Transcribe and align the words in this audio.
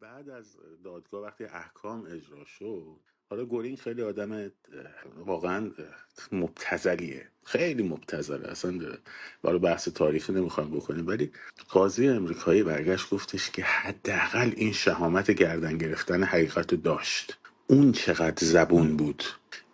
بعد 0.00 0.28
از 0.28 0.56
دادگاه 0.84 1.22
وقتی 1.22 1.44
احکام 1.44 2.04
اجرا 2.10 2.44
شد 2.44 3.00
حالا 3.30 3.44
گورین 3.44 3.76
خیلی 3.76 4.02
آدم 4.02 4.50
واقعا 5.16 5.70
مبتذلیه. 6.32 7.28
خیلی 7.44 7.82
مبتذله. 7.82 8.48
اصلا 8.48 8.78
برای 9.42 9.58
بحث 9.58 9.88
تاریخی 9.88 10.32
نمی‌خوام 10.32 10.70
بکنیم. 10.70 11.06
ولی 11.06 11.32
قاضی 11.68 12.08
امریکایی 12.08 12.62
برگشت 12.62 13.10
گفتش 13.10 13.50
که 13.50 13.62
حداقل 13.62 14.52
این 14.56 14.72
شهامت 14.72 15.30
گردن 15.30 15.78
گرفتن 15.78 16.22
حقیقت 16.22 16.74
داشت. 16.74 17.38
اون 17.66 17.92
چقدر 17.92 18.46
زبون 18.46 18.96
بود. 18.96 19.24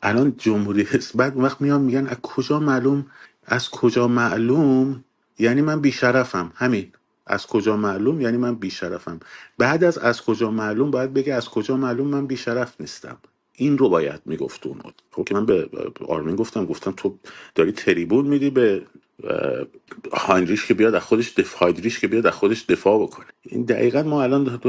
الان 0.02 0.36
جمهوری 0.36 0.88
بعد 1.14 1.34
اون 1.34 1.44
وقت 1.44 1.60
میان 1.60 1.80
میگن 1.80 2.06
از 2.06 2.20
کجا 2.22 2.60
معلوم؟ 2.60 3.06
از 3.44 3.70
کجا 3.70 4.08
معلوم؟ 4.08 5.04
یعنی 5.38 5.62
من 5.62 5.80
بیشرفم. 5.80 6.52
همین. 6.54 6.92
از 7.26 7.46
کجا 7.46 7.76
معلوم؟ 7.76 8.20
یعنی 8.20 8.36
من 8.36 8.54
بیشرفم. 8.54 9.20
بعد 9.58 9.84
از 9.84 9.98
از 9.98 10.22
کجا 10.22 10.50
معلوم 10.50 10.90
باید 10.90 11.14
بگه 11.14 11.34
از 11.34 11.48
کجا 11.48 11.76
معلوم 11.76 12.08
من 12.08 12.26
بیشرف 12.26 12.80
نیستم. 12.80 13.18
این 13.54 13.78
رو 13.78 13.88
باید 13.88 14.22
می‌گفت 14.26 14.66
اون 14.66 14.80
خب 15.12 15.24
که 15.24 15.34
من 15.34 15.46
به 15.46 15.70
آرمین 16.08 16.36
گفتم 16.36 16.66
گفتم 16.66 16.92
تو 16.96 17.18
داری 17.54 17.72
تریبون 17.72 18.26
میدی 18.26 18.50
به 18.50 18.82
اه، 19.24 19.66
هاینریش 20.12 20.66
که 20.66 20.74
بیاد 20.74 20.94
از 20.94 21.02
خودش 21.02 21.34
دفاع 21.34 21.60
هایدریش 21.60 22.00
که 22.00 22.08
بیاد 22.08 22.26
از 22.26 22.32
خودش 22.34 22.66
دفاع 22.66 23.02
بکنه. 23.02 23.26
این 23.42 23.62
دقیقا 23.64 24.02
ما 24.02 24.22
الان 24.22 24.60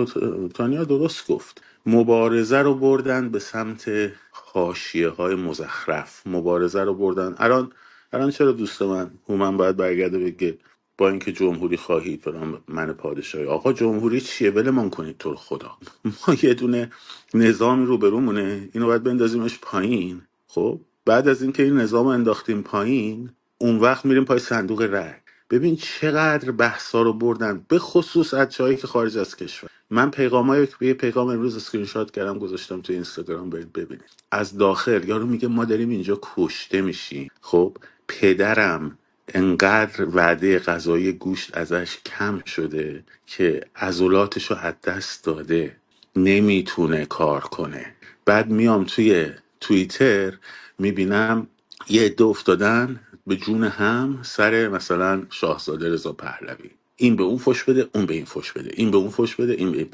تانیا 0.56 0.84
درست 0.84 1.28
گفت. 1.28 1.62
مبارزه 1.86 2.58
رو 2.58 2.76
بردن 2.76 3.30
به 3.30 3.40
سمت 3.40 3.92
حاشیه 4.32 5.10
های 5.10 5.36
مزخرف. 5.36 6.28
مبارزه 6.28 6.84
رو 6.84 6.94
بردن. 6.94 7.36
الان 7.38 7.72
الان 8.14 8.32
چرا 8.32 8.52
دوست 8.52 8.82
من 8.82 9.12
هومن 9.30 9.58
باید 9.58 9.78
برگرده 9.78 10.20
بگه 10.20 10.58
با 10.98 11.10
اینکه 11.10 11.32
جمهوری 11.32 11.78
خواهی 11.78 12.22
فلان 12.22 12.58
من 12.68 12.94
پادشاهی. 12.94 13.46
آقا 13.46 13.74
جمهوری 13.74 14.22
چیه؟ 14.22 14.52
ولمون 14.52 14.90
کنید 14.90 15.18
تو 15.18 15.36
خدا. 15.36 15.78
ما 16.28 16.36
یه 16.44 16.54
دونه 16.54 16.92
نظامی 17.34 17.86
رو 17.86 17.98
برومونه 17.98 18.70
اینو 18.74 18.86
باید 18.86 19.04
بندازیمش 19.04 19.60
پایین. 19.62 20.22
خب؟ 20.48 20.80
بعد 21.06 21.28
از 21.28 21.42
اینکه 21.42 21.64
این 21.64 21.78
نظام 21.78 22.08
انداختیم 22.08 22.62
پایین 22.62 23.30
اون 23.58 23.78
وقت 23.80 24.06
میریم 24.06 24.26
پای 24.26 24.40
صندوق 24.40 24.82
رای 24.82 25.12
ببین 25.50 25.76
چقدر 25.76 26.52
بحثا 26.52 27.02
رو 27.02 27.14
بردن 27.14 27.66
به 27.68 27.80
خصوص 27.80 28.34
جایی 28.34 28.78
که 28.78 28.88
خارج 28.88 29.18
از 29.18 29.36
کشور. 29.36 29.70
من 29.90 30.12
پیغام 30.12 30.48
های 30.48 30.68
یه 30.82 30.94
پیغام 30.94 31.28
امروز 31.28 31.56
اسکرین 31.56 31.86
شات 31.86 32.12
کردم 32.12 32.40
گذاشتم 32.40 32.82
تو 32.82 32.94
اینستاگرام 32.94 33.50
برید 33.50 33.74
ببینید. 33.74 34.10
از 34.32 34.58
داخل 34.58 35.08
یارو 35.08 35.26
میگه 35.26 35.48
ما 35.48 35.66
داریم 35.66 35.90
اینجا 35.90 36.20
کشته 36.22 36.82
میشیم. 36.82 37.30
خب؟ 37.42 37.78
پدرم 38.08 38.98
انقدر 39.34 40.06
وعده 40.06 40.60
غذایی 40.60 41.12
گوشت 41.12 41.58
ازش 41.58 41.98
کم 42.06 42.42
شده 42.46 43.04
که 43.28 43.62
عضلاتش 43.76 44.52
رو 44.52 44.58
از 44.58 44.74
دست 44.86 45.24
داده. 45.26 45.78
نمی‌تونه 46.16 47.06
کار 47.06 47.42
کنه. 47.42 47.96
بعد 48.26 48.50
میام 48.50 48.84
توی 48.84 49.28
توییتر 49.62 50.34
می‌بینم 50.80 51.48
یه 51.90 52.04
عده 52.04 52.24
افتادن 52.24 53.00
به 53.28 53.36
جون 53.36 53.64
هم 53.64 54.20
سر 54.24 54.68
مثلا 54.68 55.24
شاهزاده 55.30 55.94
رضا 55.94 56.14
پهلوی. 56.14 56.72
این 56.98 57.16
به 57.16 57.24
اون 57.24 57.38
فش 57.38 57.64
بده 57.64 57.90
اون 57.96 58.06
به 58.06 58.14
این 58.14 58.26
فش 58.26 58.52
بده. 58.52 58.72
این 58.74 58.92
به 58.92 58.98
اون 58.98 59.10
فش 59.10 59.36
بده 59.36 59.54
این 59.54 59.72
به 59.72 59.78
این 59.78 59.90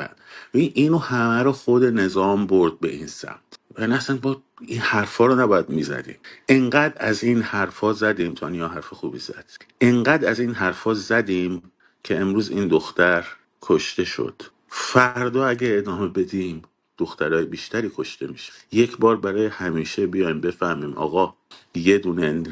ببین 0.54 0.72
اینو 0.76 0.98
همه 1.00 1.44
رو 1.44 1.52
خود 1.52 1.86
نظام 1.86 2.48
برد 2.48 2.80
به 2.82 2.90
این 2.92 3.08
سمت. 3.08 3.43
و 3.80 3.84
اصلا 3.94 4.18
با 4.18 4.42
این 4.68 4.80
حرفا 4.80 5.28
رو 5.28 5.36
نباید 5.36 5.70
می‌زدیم. 5.70 6.18
انقدر 6.50 6.96
از 6.98 7.24
این 7.24 7.42
حرفا 7.42 7.94
زدیم 7.94 8.34
تانیا 8.34 8.70
حرف 8.70 8.88
خوبی 8.88 9.20
زد. 9.20 9.46
انقدر 9.82 10.30
از 10.30 10.40
این 10.40 10.54
حرفا 10.54 10.94
زدیم 10.94 11.64
که 12.04 12.20
امروز 12.20 12.50
این 12.52 12.68
دختر 12.68 13.28
کشته 13.62 14.04
شد. 14.06 14.44
فردا 14.70 15.48
اگه 15.48 15.76
ادامه 15.78 16.08
بدیم 16.08 16.62
دخترای 16.98 17.46
بیشتری 17.46 17.92
کشته 17.98 18.28
میشه. 18.28 18.54
یک 18.72 18.98
بار 18.98 19.18
برای 19.18 19.48
همیشه 19.48 20.08
بیایم 20.08 20.42
بفهمیم 20.42 20.94
آقا 20.94 21.36
یه 21.76 21.98
دونه 21.98 22.44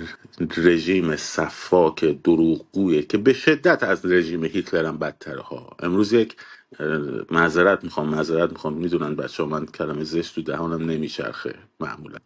رژیم 0.58 1.16
صفاک 1.16 2.06
دروغگویه 2.06 3.04
که 3.04 3.18
به 3.20 3.34
شدت 3.34 3.84
از 3.84 4.06
رژیم 4.06 4.46
هیتلر 4.46 4.86
هم 4.86 4.98
بدتره 5.00 5.42
ها. 5.42 5.78
امروز 5.80 6.14
یک 6.14 6.38
معذرت 7.32 7.84
می‌خوام 7.84 8.10
معذرت 8.10 8.52
می‌خوام. 8.52 8.74
می‌دونن 8.74 9.16
بچه 9.16 9.44
ها 9.44 9.50
من 9.50 9.66
کلمه 9.66 10.04
زشت 10.04 10.36
تو 10.36 10.42
دهانم 10.42 10.92
نمیچرخه 10.92 11.56
معمولا. 11.80 12.18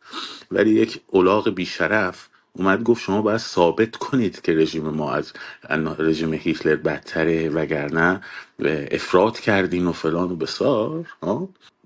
ولی 0.52 0.72
یک 0.72 1.02
الاغ 1.14 1.50
بیشرف 1.50 2.30
اومد 2.54 2.84
گفت 2.84 3.04
شما 3.04 3.22
باید 3.22 3.38
ثابت 3.40 3.96
کنید 3.96 4.42
که 4.42 4.54
رژیم 4.54 4.90
ما 4.90 5.14
از 5.14 5.34
رژیم 6.00 6.34
هیتلر 6.34 6.76
بدتره 6.76 7.50
وگرنه 7.50 8.22
افراد 8.92 9.40
کردین 9.40 9.88
و 9.88 9.92
فلان 9.92 10.32
و 10.32 10.36
بسار؟ 10.36 11.06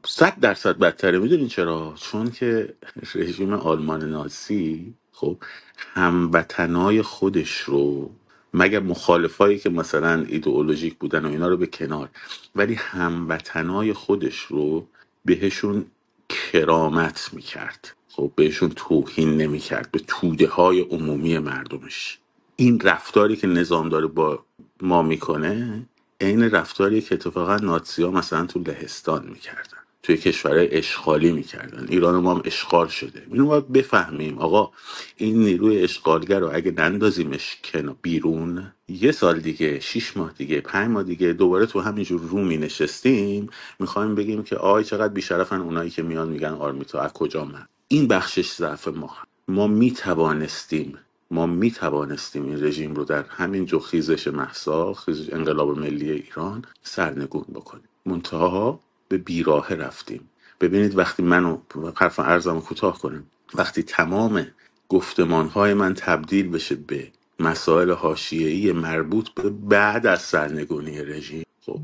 صد 0.06 0.40
درصد 0.42 0.78
بدتره. 0.78 1.19
می‌دونین 1.19 1.48
چرا؟ 1.48 1.94
چون 1.98 2.31
که 2.31 2.74
رژیم 3.16 3.53
آلمان 3.53 4.09
نازی 4.09 4.94
خب 5.14 5.38
هموطنای 5.78 7.02
خودش 7.02 7.58
رو 7.59 8.12
مگر 8.54 8.80
مخالفایی 8.80 9.60
که 9.60 9.70
مثلا 9.70 10.26
ایدئولوژیک 10.30 10.96
بودن 10.98 11.26
و 11.26 11.30
اینا 11.30 11.48
رو 11.48 11.58
به 11.58 11.68
کنار. 11.68 12.10
ولی 12.56 12.74
هموطنای 12.74 13.94
خودش 13.94 14.40
رو 14.40 14.88
بهشون 15.26 15.86
کرامت 16.30 17.30
می‌کرد. 17.34 17.96
خب 18.10 18.32
بهشون 18.36 18.70
توهین 18.76 19.38
نمی‌کرد. 19.38 19.92
به 19.92 20.00
توده 20.08 20.48
های 20.48 20.82
عمومی 20.82 21.40
مردمش. 21.40 22.20
این 22.56 22.80
رفتاری 22.80 23.36
که 23.36 23.48
نظام 23.48 23.90
داره 23.90 24.08
با 24.08 24.46
ما 24.81 25.04
می‌کنه 25.04 25.86
عین 26.22 26.44
رفتاری 26.52 27.02
که 27.02 27.16
اتفاقا 27.16 27.56
ناتسی 27.56 28.04
ها 28.04 28.12
مثلا 28.12 28.46
تو 28.46 28.60
لهستان 28.60 29.28
می‌کردن. 29.28 29.79
توی 30.04 30.18
کشورهای 30.18 30.78
اشغالی 30.78 31.32
می‌کردن. 31.32 31.88
ایران 31.90 32.16
ما 32.16 32.34
هم 32.34 32.42
اشغال 32.46 32.88
شده. 32.88 33.24
اینو 33.32 33.46
باید 33.46 33.72
بفهمیم. 33.72 34.38
آقا 34.38 34.72
این 35.18 35.40
نیروی 35.40 35.84
اشغالگر 35.84 36.40
رو 36.40 36.50
اگه 36.54 36.72
نندازیمش 36.72 37.58
کنا 37.64 37.96
بیرون 38.02 38.72
یه 38.88 39.12
سال 39.12 39.40
دیگه 39.40 39.80
شیش 39.80 40.18
ماه 40.18 40.34
دیگه 40.38 40.62
پنج 40.62 40.90
ماه 40.90 41.04
دیگه 41.04 41.34
دوباره 41.34 41.66
تو 41.66 41.80
همینجور 41.82 42.22
رومی 42.22 42.58
نشستیم 42.58 43.50
می‌خوایم 43.80 44.16
بگیم 44.16 44.44
که 44.44 44.56
آی 44.56 44.84
چقدر 44.84 45.14
بیشرفن 45.14 45.62
اونایی 45.62 45.90
که 45.90 46.04
میان 46.04 46.30
میگن 46.30 46.50
آرمیتا. 46.50 47.00
از 47.00 47.14
کجا 47.14 47.46
من 47.46 47.68
این 47.88 48.08
بخشش 48.08 48.52
ضعف 48.52 48.88
ما. 48.88 49.12
ما 49.48 49.68
می‌توانستیم 49.68 50.98
ما 51.31 51.46
می 51.46 51.72
توانستیم 51.72 52.46
این 52.46 52.64
رژیم 52.64 52.94
رو 52.94 53.04
در 53.04 53.26
همین 53.30 53.66
جو 53.66 53.80
خیزش 53.80 54.28
محسا 54.28 54.94
خیزش 54.94 55.34
انقلاب 55.34 55.80
ملی 55.80 56.12
ایران 56.12 56.66
سرنگون 56.84 57.46
بکنیم. 57.54 57.90
منتها 58.06 58.80
به 59.09 59.18
بیراه 59.18 59.74
رفتیم. 59.74 60.30
ببینید 60.62 60.97
وقتی 60.97 61.24
منو 61.24 61.58
حرف 61.96 62.20
ارزم 62.20 62.59
کوتاه 62.59 63.00
کنم. 63.00 63.24
وقتی 63.53 63.84
تمام 63.84 64.47
گفتمان 64.90 65.47
های 65.47 65.74
من 65.74 65.94
تبدیل 65.94 66.50
بشه 66.50 66.75
به 66.75 67.12
مسائل 67.40 67.92
حاشیه‌ای 67.92 68.72
مربوط 68.72 69.30
به 69.30 69.50
بعد 69.50 70.08
از 70.08 70.22
سرنگونی 70.22 71.02
رژیم 71.02 71.46
خب 71.66 71.80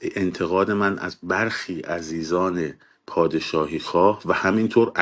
انتقاد 0.00 0.70
من 0.70 0.98
از 0.98 1.16
برخی 1.22 1.80
عزیزان 1.80 2.72
پادشاهی 3.06 3.78
خواه 3.78 4.22
و 4.24 4.32
همینطور 4.32 4.92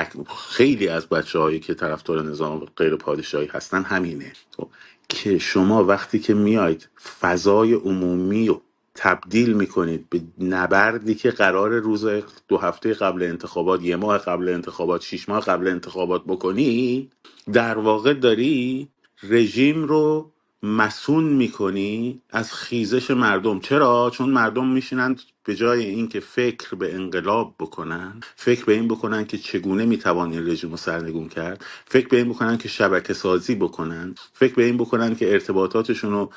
خیلی 0.48 0.88
از 0.88 1.06
بچه 1.06 1.38
هایی 1.38 1.60
که 1.60 1.74
طرفدار 1.74 2.22
نظام 2.22 2.66
غیر 2.76 2.96
پادشاهی 2.96 3.46
هستن 3.46 3.82
همینه. 3.82 4.32
خب، 4.56 4.68
که 5.08 5.38
شما 5.38 5.84
وقتی 5.84 6.18
که 6.18 6.34
میاید 6.34 6.88
فضای 7.20 7.74
عمومی 7.74 8.60
تبدیل 8.94 9.52
می‌کنید 9.52 10.10
به 10.10 10.20
نبردی 10.38 11.14
که 11.14 11.30
قرار 11.30 11.70
روز 11.78 12.06
دو 12.48 12.58
هفته 12.58 12.94
قبل 12.94 13.22
انتخابات 13.22 13.82
یه 13.82 13.96
ماه 13.96 14.18
قبل 14.18 14.48
انتخابات 14.48 15.02
شیش 15.02 15.28
ماه 15.28 15.40
قبل 15.40 15.68
انتخابات 15.68 16.24
بکنی 16.24 17.10
در 17.52 17.78
واقع 17.78 18.14
داری 18.14 18.88
رژیم 19.22 19.84
رو 19.84 20.31
مسون 20.62 21.24
می‌کنی 21.24 22.22
از 22.30 22.52
خیزش 22.52 23.10
مردم. 23.10 23.60
چرا؟ 23.60 24.10
چون 24.14 24.30
مردم 24.30 24.68
میشینند 24.68 25.20
به 25.44 25.54
جای 25.54 25.84
اینکه 25.84 26.20
فکر 26.20 26.74
به 26.76 26.94
انقلاب 26.94 27.54
بکنن 27.60 28.20
فکر 28.36 28.64
به 28.64 28.72
این 28.72 28.88
بکنن 28.88 29.24
که 29.24 29.38
چگونه 29.38 29.84
می‌توان 29.86 30.32
این 30.32 30.48
رژیم 30.48 30.70
رو 30.70 30.76
سرنگون 30.76 31.28
کرد 31.28 31.64
فکر 31.86 32.08
به 32.08 32.16
این 32.16 32.28
بکنن 32.28 32.58
که 32.58 32.68
شبکه 32.68 33.14
سازی 33.14 33.54
بکنن 33.54 34.14
فکر 34.32 34.54
به 34.54 34.64
این 34.64 34.76
بکنن 34.76 35.16
که 35.16 35.32
ارتباطاتشون 35.32 36.10
رو 36.12 36.30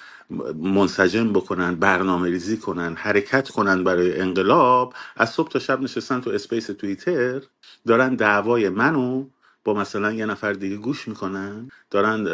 منسجم 0.55 1.33
بکنن 1.33 1.75
برنامه 1.75 2.29
ریزی 2.29 2.57
کنن 2.57 2.95
حرکت 2.95 3.49
کنن 3.49 3.83
برای 3.83 4.19
انقلاب. 4.21 4.93
از 5.17 5.29
صبح 5.29 5.49
تا 5.49 5.59
شب 5.59 5.81
نشستن 5.81 6.21
تو 6.21 6.29
space 6.29 6.67
توییتر 6.67 7.41
دارن 7.87 8.15
دعوای 8.15 8.69
منو 8.69 9.25
با 9.65 9.73
مثلا 9.73 10.13
یه 10.13 10.25
نفر 10.25 10.53
دیگه 10.53 10.77
گوش 10.77 11.07
می‌کنن 11.07 11.69
دارن 11.91 12.27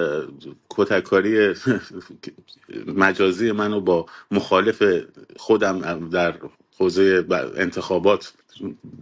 کتککاری 0.70 1.54
مجازی 2.96 3.52
منو 3.52 3.82
با 3.82 4.06
مخالف 4.32 4.84
خودم 5.36 6.10
در 6.10 6.36
حوزه 6.78 7.26
انتخابات 7.56 8.34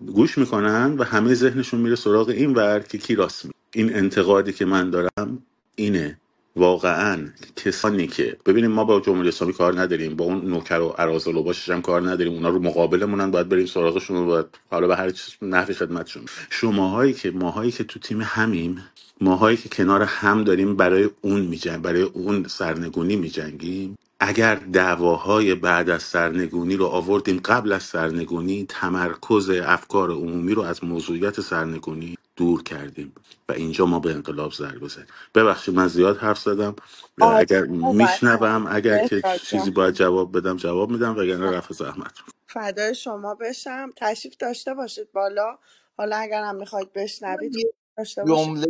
گوش 0.06 0.38
می‌کنن 0.38 0.98
و 0.98 1.04
همه 1.04 1.34
ذهنشون 1.34 1.80
میره 1.80 1.96
سراغ 1.96 2.30
این 2.30 2.54
ور 2.54 2.80
که 2.80 2.98
کی 2.98 3.16
راست 3.16 3.46
می 3.46 3.52
این 3.74 3.96
انتقادی 3.96 4.54
که 4.54 4.66
من 4.66 4.90
دارم 4.90 5.44
اینه. 5.76 6.20
واقعا 6.60 7.28
کسانی 7.56 8.08
که 8.08 8.38
ببینیم 8.46 8.72
ما 8.72 8.84
با 8.84 9.00
جمهوری 9.00 9.30
اسلامی 9.30 9.54
کار 9.54 9.82
نداریم 9.82 10.16
با 10.16 10.26
اون 10.26 10.46
نوکر 10.46 10.80
و 10.80 10.90
عرازل 10.90 11.36
و 11.38 11.44
باشش 11.44 11.70
هم 11.70 11.82
کار 11.82 12.10
نداریم 12.10 12.34
اونا 12.34 12.50
رو 12.50 12.60
مقابلمونن 12.60 13.32
باید 13.32 13.50
بریم 13.50 13.66
سراغشون 13.66 14.18
و 14.18 14.26
باید 14.26 14.46
حالا 14.72 14.88
به 14.88 14.96
هر 14.96 15.10
چیز 15.10 15.36
نفی 15.42 15.74
خدمتشون. 15.74 16.24
شماهایی 16.50 17.14
که 17.14 17.32
ماهایی 17.32 17.72
که 17.72 17.84
تو 17.84 18.00
تیم 18.00 18.22
همیم 18.22 18.84
ماهایی 19.22 19.58
که 19.58 19.70
کنار 19.70 20.04
هم 20.04 20.44
داریم 20.44 20.76
برای 20.76 21.10
اون 21.22 21.42
میجنگ 21.42 21.82
برای 21.82 22.02
اون 22.02 22.48
سرنگونی 22.48 23.16
میجنگیم. 23.16 23.98
اگر 24.20 24.56
دعواهای 24.56 25.56
بعد 25.56 25.90
از 25.90 26.04
سرنگونی 26.04 26.76
رو 26.76 26.86
آوردیم 26.86 27.40
قبل 27.46 27.72
از 27.72 27.84
سرنگونی 27.84 28.66
تمرکز 28.70 29.50
افکار 29.50 30.12
عمومی 30.12 30.54
رو 30.54 30.62
از 30.62 30.84
موضوعیت 30.84 31.42
سرنگونی 31.42 32.18
دور 32.40 32.64
کردیم 32.64 33.16
و 33.50 33.54
اینجا 33.54 33.88
ما 33.88 34.00
به 34.02 34.12
انقلاب 34.12 34.54
ضربه 34.54 34.90
زدیم 34.90 35.08
ببخشید 35.36 35.76
من 35.76 35.90
زیاد 35.90 36.18
حرف 36.18 36.40
زدم. 36.40 36.78
عالی 37.22 37.40
اگر 37.40 37.66
میشنوم 37.68 38.68
اگر 38.72 39.00
که 39.00 39.26
چیزی 39.44 39.72
باید 39.72 39.96
جواب 39.96 40.38
بدم 40.40 40.58
جواب 40.58 40.92
میدم 40.92 41.18
وگرنه 41.18 41.52
رفع 41.52 41.76
زحمت. 41.76 42.14
فدای 42.48 42.96
شما 42.96 43.36
بشم. 43.36 43.94
تشریف 43.98 44.38
داشته 44.38 44.76
باشید 44.76 45.14
بالا. 45.14 45.60
حالا 45.98 46.18
اگر 46.18 46.44
هم 46.44 46.56
می‌خواید 46.58 46.94
بشنوید 46.94 47.56
یه 47.56 47.66
داشته 47.98 48.26
باشید. 48.26 48.56
جمله 48.56 48.68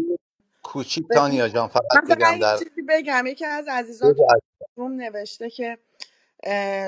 کوچیک 0.64 1.10
تانیا 1.12 1.50
جان 1.50 1.70
فقط 1.70 1.84
من 1.96 2.02
فقط 2.02 2.18
بگم 2.18 2.40
یه 2.40 2.42
در 2.42 2.60
چیزی 2.60 2.84
بگم. 2.90 3.26
یکی 3.28 3.46
از 3.46 3.68
عزیزان 3.70 4.16
تو 4.16 4.24
روم 4.78 4.94
نوشته 4.94 5.52
که 5.52 5.80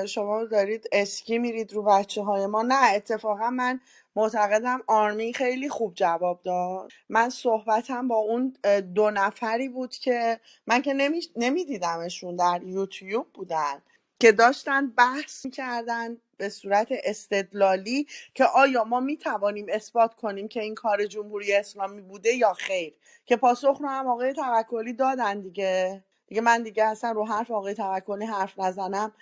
شما 0.08 0.44
دارید 0.44 0.88
اسکی 0.92 1.38
میرید 1.38 1.72
رو 1.72 1.82
بچه 1.82 2.22
های 2.22 2.46
ما. 2.46 2.62
نه 2.62 2.94
اتفاقا 2.94 3.50
من 3.50 3.80
معتقدم 4.16 4.82
آرمین 4.86 5.32
خیلی 5.34 5.68
خوب 5.68 5.94
جواب 5.94 6.40
داد. 6.42 6.90
من 7.08 7.30
صحبتم 7.30 8.08
با 8.08 8.16
اون 8.16 8.56
دو 8.94 9.10
نفری 9.10 9.68
بود 9.68 9.94
که 9.96 10.40
من 10.66 10.82
که 10.82 10.94
نمیدیدمشون 11.36 12.36
در 12.36 12.60
یوتیوب 12.64 13.26
بودن 13.34 13.82
که 14.20 14.32
داشتن 14.32 14.90
بحث 14.90 15.44
می‌کردن 15.44 16.16
به 16.36 16.48
صورت 16.48 16.88
استدلالی 17.04 18.06
که 18.34 18.44
آیا 18.44 18.84
ما 18.84 19.00
می‌توانیم 19.00 19.66
اثبات 19.68 20.14
کنیم 20.14 20.48
که 20.48 20.62
این 20.62 20.74
کار 20.74 21.06
جمهوری 21.06 21.54
اسلامی 21.54 22.02
بوده 22.02 22.30
یا 22.30 22.52
خیر. 22.52 22.94
که 23.26 23.36
پاسخ 23.36 23.78
رو 23.80 23.88
هم 23.88 24.06
آقای 24.08 24.32
توکلی 24.32 24.92
دادن 24.92 25.40
دیگه. 25.40 26.04
دیگه 26.26 26.40
من 26.40 26.62
دیگه 26.62 26.84
اصلا 26.84 27.12
رو 27.12 27.26
حرف 27.26 27.50
آقای 27.50 27.74
توکلی 27.74 28.24
حرف 28.26 28.58
نزنم. 28.58 29.12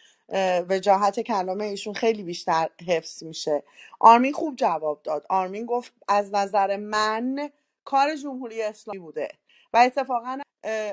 وجاهت 0.69 1.21
کلام 1.21 1.61
ایشون 1.61 1.95
خیلی 1.95 2.23
بیشتر 2.23 2.69
حفظ 2.89 3.23
میشه. 3.23 3.63
آرمین 4.01 4.33
خوب 4.33 4.57
جواب 4.57 5.03
داد. 5.03 5.27
آرمین 5.29 5.67
گفت 5.67 5.93
از 6.09 6.35
نظر 6.35 6.77
من 6.77 7.51
کار 7.85 8.17
جمهوری 8.17 8.63
اسلامی 8.63 8.99
بوده 8.99 9.29
و 9.73 9.79
اتفاقا 9.79 10.39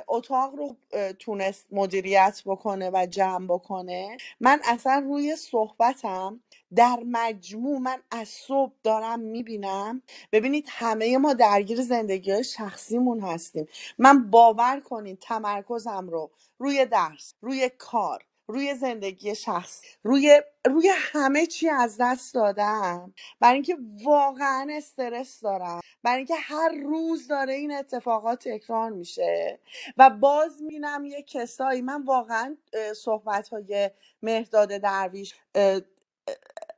اتاق 0.07 0.55
رو 0.55 0.75
تونست 1.19 1.65
مدیریت 1.71 2.41
بکنه 2.45 2.89
و 2.93 3.07
جمع 3.09 3.47
بکنه. 3.47 4.17
من 4.39 4.59
اصلا 4.63 5.03
روی 5.05 5.35
صحبتم 5.35 6.39
در 6.75 6.99
مجموع 7.05 7.79
من 7.79 7.99
از 8.11 8.27
صبح 8.27 8.73
دارم 8.83 9.19
می‌بینم. 9.19 10.01
ببینید 10.31 10.65
همه 10.69 11.17
ما 11.17 11.33
درگیر 11.33 11.81
زندگی 11.81 12.31
های 12.31 12.43
شخصیمون 12.43 13.19
هستیم. 13.19 13.67
من 13.97 14.29
باور 14.31 14.79
کنید 14.79 15.19
تمرکزم 15.19 16.07
رو 16.09 16.31
روی 16.59 16.85
درس 16.85 17.33
روی 17.41 17.69
کار 17.77 18.23
روی 18.47 18.75
زندگی 18.75 19.35
شخصی 19.35 19.87
روی 20.03 20.41
روی 20.65 20.89
همه 20.95 21.45
چی 21.45 21.69
از 21.69 21.97
دست 21.99 22.33
دادم. 22.33 23.13
برای 23.39 23.53
اینکه 23.53 23.77
واقعا 24.03 24.67
استرس 24.71 25.41
دارم. 25.41 25.79
برای 26.03 26.17
اینکه 26.17 26.35
هر 26.35 26.69
روز 26.83 27.27
داره 27.27 27.53
این 27.53 27.71
اتفاقات 27.73 28.47
تکرار 28.47 28.89
میشه. 28.89 29.59
و 29.97 30.09
باز 30.09 30.61
می‌بینم 30.61 31.05
یه 31.05 31.21
کسایی 31.23 31.81
من 31.81 32.03
واقعا 32.03 32.57
صحبت 32.95 33.49
های 33.49 33.91
مهداد 34.23 34.77
درویش 34.77 35.35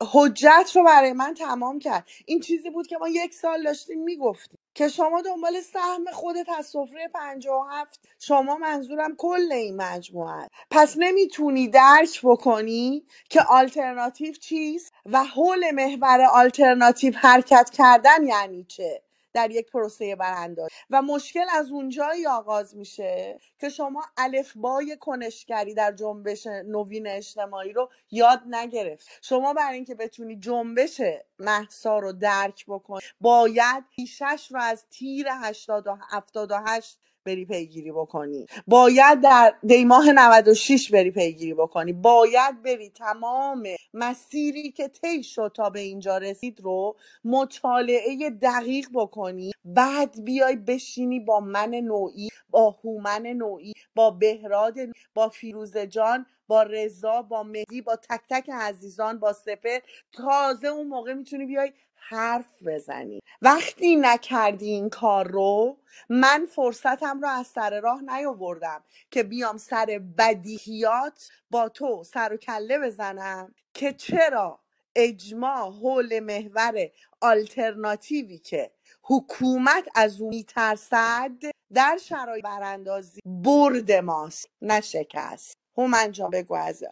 حجت 0.04 0.72
رو 0.75 0.84
برای 0.84 1.13
من 1.13 1.34
تمام 1.34 1.80
کرد 1.80 2.07
این 2.25 2.40
چیزی 2.40 2.69
بود 2.69 2.88
که 2.88 2.98
ما 2.98 3.07
یک 3.10 3.34
سال 3.34 3.63
داشتیم 3.63 4.04
می‌گفتیم 4.04 4.60
که 4.75 4.88
شما 4.88 5.22
دنبال 5.22 5.62
سهم 5.62 6.06
خودت 6.13 6.50
از 6.60 6.66
سفره 6.66 7.07
پنجاه 7.13 7.68
و 7.68 7.69
هفت 7.72 8.00
شما 8.19 8.57
منظورم 8.57 9.16
کل 9.18 9.51
این 9.51 9.75
مجموعه 9.75 10.31
است. 10.31 10.51
پس 10.72 10.96
نمی‌تونی 10.98 11.68
درک 11.68 12.22
بکنی 12.24 13.06
که 13.30 13.42
آلترناتیو 13.42 14.34
چیست 14.34 14.94
و 15.06 15.24
حول 15.24 15.72
محور 15.72 16.22
آلترناتیو 16.34 17.13
حرکت 17.18 17.69
کردن 17.69 18.28
یعنی 18.28 18.63
چه 18.63 19.04
در 19.33 19.51
یک 19.51 19.71
پروسه 19.71 20.15
برانداز 20.15 20.69
و 20.89 21.01
مشکل 21.01 21.45
از 21.51 21.71
اونجایی 21.71 22.27
آغاز 22.27 22.75
میشه 22.75 23.39
که 23.59 23.69
شما 23.69 24.03
الفبای 24.17 24.97
کنشگری 24.99 25.73
در 25.73 25.91
جنبش 25.91 26.47
نوین 26.47 27.07
اجتماعی 27.07 27.73
رو 27.73 27.89
یاد 28.11 28.41
نگرفت. 28.49 29.07
شما 29.21 29.53
برای 29.53 29.75
اینکه 29.75 29.95
بتونی 29.95 30.35
جنبش 30.35 31.01
محسا 31.39 31.99
رو 31.99 32.13
درک 32.13 32.65
بکنی 32.67 33.01
باید 33.21 33.83
پیشش 33.95 34.47
رو 34.51 34.61
از 34.61 34.85
تیر 34.89 35.27
80 35.29 35.87
و 35.87 35.97
78 36.09 36.99
بری 37.29 37.45
پیگیری 37.45 37.91
بکنی. 37.91 38.47
باید 38.67 39.21
در 39.21 39.53
دیماه 39.67 40.11
96 40.13 40.91
بری 40.91 41.11
پیگیری 41.11 41.55
بکنی. 41.55 41.93
باید 41.93 42.63
بری 42.63 42.89
تمام 42.89 43.63
مسیری 43.93 44.71
که 44.71 44.87
طی 44.87 45.23
شد 45.23 45.51
تا 45.55 45.69
به 45.69 45.79
اینجا 45.79 46.17
رسید 46.17 46.61
رو 46.61 46.97
مطالعه 47.25 48.29
دقیق 48.29 48.87
بکنی. 48.95 49.51
بعد 49.65 50.25
بیای 50.25 50.55
بشینی 50.55 51.19
با 51.19 51.41
من 51.41 51.69
نوعی 51.75 52.29
با 52.49 52.77
هومن 52.85 53.27
نوعی 53.27 53.73
با 53.95 54.11
بهراد 54.11 54.75
با 55.15 55.29
فیروزه 55.29 55.87
جان 55.87 56.27
با 56.47 56.63
رضا 56.63 57.23
با 57.23 57.43
مهدی 57.43 57.81
با 57.81 57.95
تک 57.95 58.21
تک 58.29 58.49
عزیزان 58.53 59.19
با 59.19 59.33
سپر 59.33 59.79
تازه 60.13 60.67
اون 60.67 60.87
موقع 60.87 61.13
می‌تونی 61.13 61.45
بیای 61.45 61.73
حرف 62.00 62.63
بزنی. 62.66 63.19
وقتی 63.42 63.96
نکردی 63.96 64.69
این 64.69 64.90
کار 64.90 65.28
رو 65.28 65.78
من 66.10 66.48
فرصتم 66.56 67.22
رو 67.22 67.28
از 67.28 67.48
سر 67.48 67.80
راه 67.80 68.01
نیاوردم 68.01 68.84
که 69.12 69.24
بیام 69.24 69.57
سر 69.57 70.01
بدیهیات 70.18 71.30
با 71.51 71.69
تو 71.69 72.04
سر 72.04 72.34
و 72.34 72.38
کله 72.38 72.80
بزنم. 72.80 73.54
که 73.74 73.94
چرا؟ 73.94 74.60
اجماع 74.96 75.72
حول 75.72 76.19
محور 76.19 76.90
آلترناتیوی 77.22 78.38
که 78.38 78.72
حکومت 79.04 79.88
از 79.96 80.22
اون 80.22 80.30
میترسد 80.30 81.31
در 81.74 81.98
شرایط 82.01 82.44
براندازی 82.44 83.22
برد 83.25 83.92
ماست 83.92 84.50
نه 84.62 84.81
شکست. 84.81 85.57
هومن 85.79 86.13
جان 86.13 86.31
بگو 86.31 86.55
از 86.55 86.85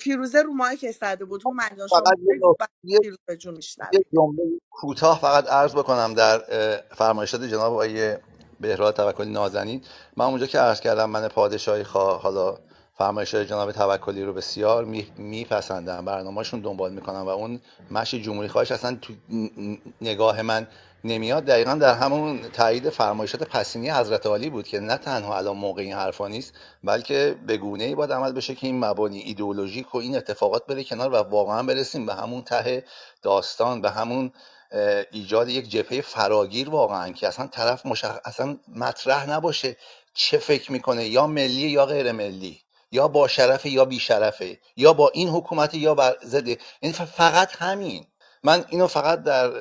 فیروزه 0.00 0.42
رو 0.42 0.54
مایک 0.54 0.86
استده 0.88 1.26
بود. 1.26 1.42
هومن 1.46 1.70
جان 1.78 1.88
شما 1.88 2.06
فقط 2.06 2.18
یه 2.22 2.34
بگو 2.36 2.56
بعد 2.60 2.70
نکته 2.84 2.98
فیروزه 3.00 3.38
جون 3.38 3.60
یه 3.92 4.00
جمله 4.14 4.42
کوتاه 4.70 5.20
فقط 5.20 5.48
عرض 5.48 5.74
بکنم 5.76 6.14
در 6.14 6.42
اه، 6.48 6.82
فرمایشات 6.96 7.42
جناب 7.44 7.72
آقای 7.72 8.16
بهراد 8.60 8.96
توکلی 8.96 9.32
نازنین. 9.32 9.84
من 10.16 10.24
اونجا 10.24 10.46
که 10.46 10.58
عرض 10.58 10.80
کردم 10.80 11.10
من 11.10 11.28
پادشاهی 11.28 11.84
خواه 11.84 12.22
حالا 12.22 12.58
فرمایشات 12.98 13.46
جناب 13.46 13.72
توکلی 13.72 14.24
رو 14.24 14.32
بسیار 14.32 14.84
میپسندم. 15.18 16.04
برنامهشون 16.04 16.60
دنبال 16.60 16.92
می‌کنم 16.92 17.26
و 17.26 17.28
اون 17.28 17.60
مشی 17.90 18.22
جمهوری 18.22 18.48
خواهش 18.48 18.72
اصلا 18.72 18.98
تو 19.02 19.12
نگاه 20.00 20.42
من 20.42 20.66
نمیاد. 21.04 21.44
دقیقا 21.44 21.74
در 21.74 21.94
همون 21.94 22.42
تایید 22.52 22.90
فرمایشات 22.90 23.42
پسینی 23.42 23.90
حضرت 23.90 24.26
عالی 24.26 24.50
بود 24.50 24.68
که 24.68 24.80
نه 24.80 24.96
تنها 24.96 25.36
الان 25.36 25.56
موقع 25.56 25.82
این 25.82 25.92
حرفا 25.92 26.28
نیست 26.28 26.54
بلکه 26.84 27.36
به 27.46 27.56
گونه 27.56 27.84
ای 27.84 27.94
باید 27.94 28.12
عمل 28.12 28.32
بشه 28.32 28.54
که 28.54 28.66
این 28.66 28.84
مبانی 28.84 29.18
ایدئولوژیک 29.18 29.94
و 29.94 29.98
این 29.98 30.16
اتفاقات 30.16 30.66
بره 30.66 30.84
کنار 30.84 31.12
و 31.12 31.16
واقعا 31.16 31.62
برسیم 31.62 32.06
به 32.06 32.14
همون 32.14 32.42
ته 32.42 32.84
داستان 33.22 33.80
به 33.80 33.90
همون 33.90 34.32
ایجاد 35.12 35.48
یک 35.48 35.68
جبهه 35.68 36.00
فراگیر 36.00 36.70
واقعا 36.70 37.12
که 37.12 37.28
اصلا 37.28 37.46
طرف 37.46 37.86
مشخ... 37.86 38.18
اصلا 38.24 38.56
مطرح 38.76 39.30
نباشه 39.30 39.76
چه 40.14 40.38
فکر 40.38 40.72
می‌کنه 40.72 41.04
یا 41.04 41.26
ملی 41.26 41.70
یا 41.70 41.86
غیر 41.86 42.12
ملی 42.12 42.60
یا 42.92 43.08
با 43.08 43.28
شرفه 43.28 43.68
یا 43.68 43.84
بی 43.84 43.98
شرفه 43.98 44.58
یا 44.76 44.92
با 44.92 45.10
این 45.14 45.28
حکومت 45.28 45.74
یا 45.74 45.94
بر 45.94 46.16
ضد. 46.24 46.48
یعنی 46.48 46.92
فقط 46.92 47.56
همین. 47.58 48.06
من 48.42 48.64
اینو 48.68 48.86
فقط 48.86 49.22
در 49.22 49.52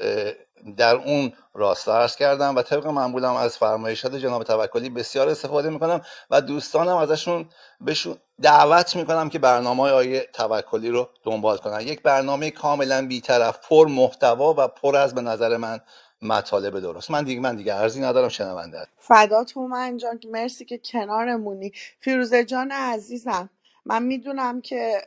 در 0.78 0.96
اون 0.96 1.34
راستا 1.54 1.98
عرض 1.98 2.16
کردم 2.16 2.56
و 2.56 2.62
طبق 2.62 2.88
معمولم 2.88 3.36
از 3.36 3.58
فرمایشات 3.58 4.16
جناب 4.16 4.44
توکلی 4.44 4.90
بسیار 4.90 5.30
استفاده 5.30 5.70
می‌کنم 5.70 6.02
و 6.30 6.42
دوستانم 6.42 6.96
ازشون 6.98 7.50
بهشون 7.82 8.18
دعوت 8.42 8.96
می‌کنم 8.96 9.30
که 9.30 9.40
برنامه 9.40 9.84
های 9.84 9.92
آیه 9.92 10.30
توکلی 10.34 10.90
رو 10.90 11.10
دنبال 11.24 11.58
کنن. 11.58 11.82
یک 11.82 12.02
برنامه 12.02 12.52
کاملا 12.52 13.08
بیطرف 13.08 13.60
پر 13.70 13.88
محتوا 13.88 14.54
و 14.58 14.68
پر 14.68 14.96
از 14.96 15.16
به 15.16 15.22
نظر 15.22 15.58
من 15.58 15.80
مطالب 16.24 16.80
درست. 16.80 17.12
من 17.12 17.24
دیگه 17.24 17.42
من 17.42 17.58
دیگه 17.58 17.76
ارزی 17.76 18.02
ندارم 18.02 18.30
شنونده 18.30 18.88
فدات 18.98 19.58
هومن 19.58 19.98
جان 19.98 20.20
مرسی 20.32 20.66
که 20.66 20.78
کنارمونی. 20.78 21.72
فیروزه 22.02 22.46
جان 22.46 22.72
عزیزم 22.72 23.50
من 23.86 24.04
می‌دونم 24.04 24.62
که 24.62 25.02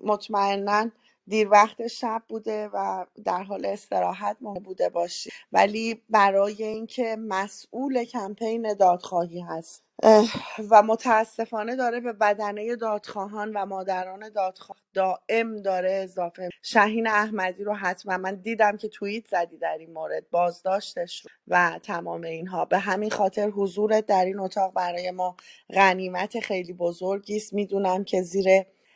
مطمئنا 0.00 0.90
دیر 1.28 1.48
وقت 1.50 1.86
شب 1.88 2.22
بوده 2.28 2.70
و 2.74 3.06
در 3.24 3.42
حال 3.44 3.66
استراحت 3.66 4.38
ما 4.42 4.54
بوده 4.54 4.90
باشی. 4.90 5.30
ولی 5.52 6.02
برای 6.10 6.64
اینکه 6.64 7.16
مسئول 7.20 8.04
کمپین 8.04 8.74
دادخواهی 8.74 9.40
هست 9.40 9.84
و 10.70 10.82
متاسفانه 10.82 11.76
داره 11.76 12.00
به 12.00 12.12
بدنه 12.12 12.76
دادخواهان 12.76 13.52
و 13.52 13.66
مادران 13.66 14.28
دادخواه 14.28 14.78
دائم 14.94 15.62
داره 15.62 15.92
اضافه. 15.92 16.48
شهین 16.62 17.06
احمدی 17.06 17.64
رو 17.64 17.74
حتما 17.74 18.16
من 18.18 18.34
دیدم 18.34 18.76
که 18.76 18.88
توییت 18.88 19.26
زدی 19.26 19.58
در 19.58 19.76
این 19.78 19.92
مورد 19.92 20.30
بازداشتش 20.30 21.20
رو 21.20 21.30
و 21.48 21.80
تمام 21.82 22.24
اینها. 22.24 22.64
به 22.64 22.78
همین 22.78 23.10
خاطر 23.10 23.48
حضورت 23.48 24.06
در 24.06 24.24
این 24.24 24.40
اتاق 24.40 24.74
برای 24.74 25.10
ما 25.10 25.36
غنیمت 25.74 26.40
خیلی 26.40 26.72
بزرگی 26.72 27.36
است. 27.36 27.52
می‌دونم 27.52 28.04
که 28.04 28.22
زیر 28.22 28.46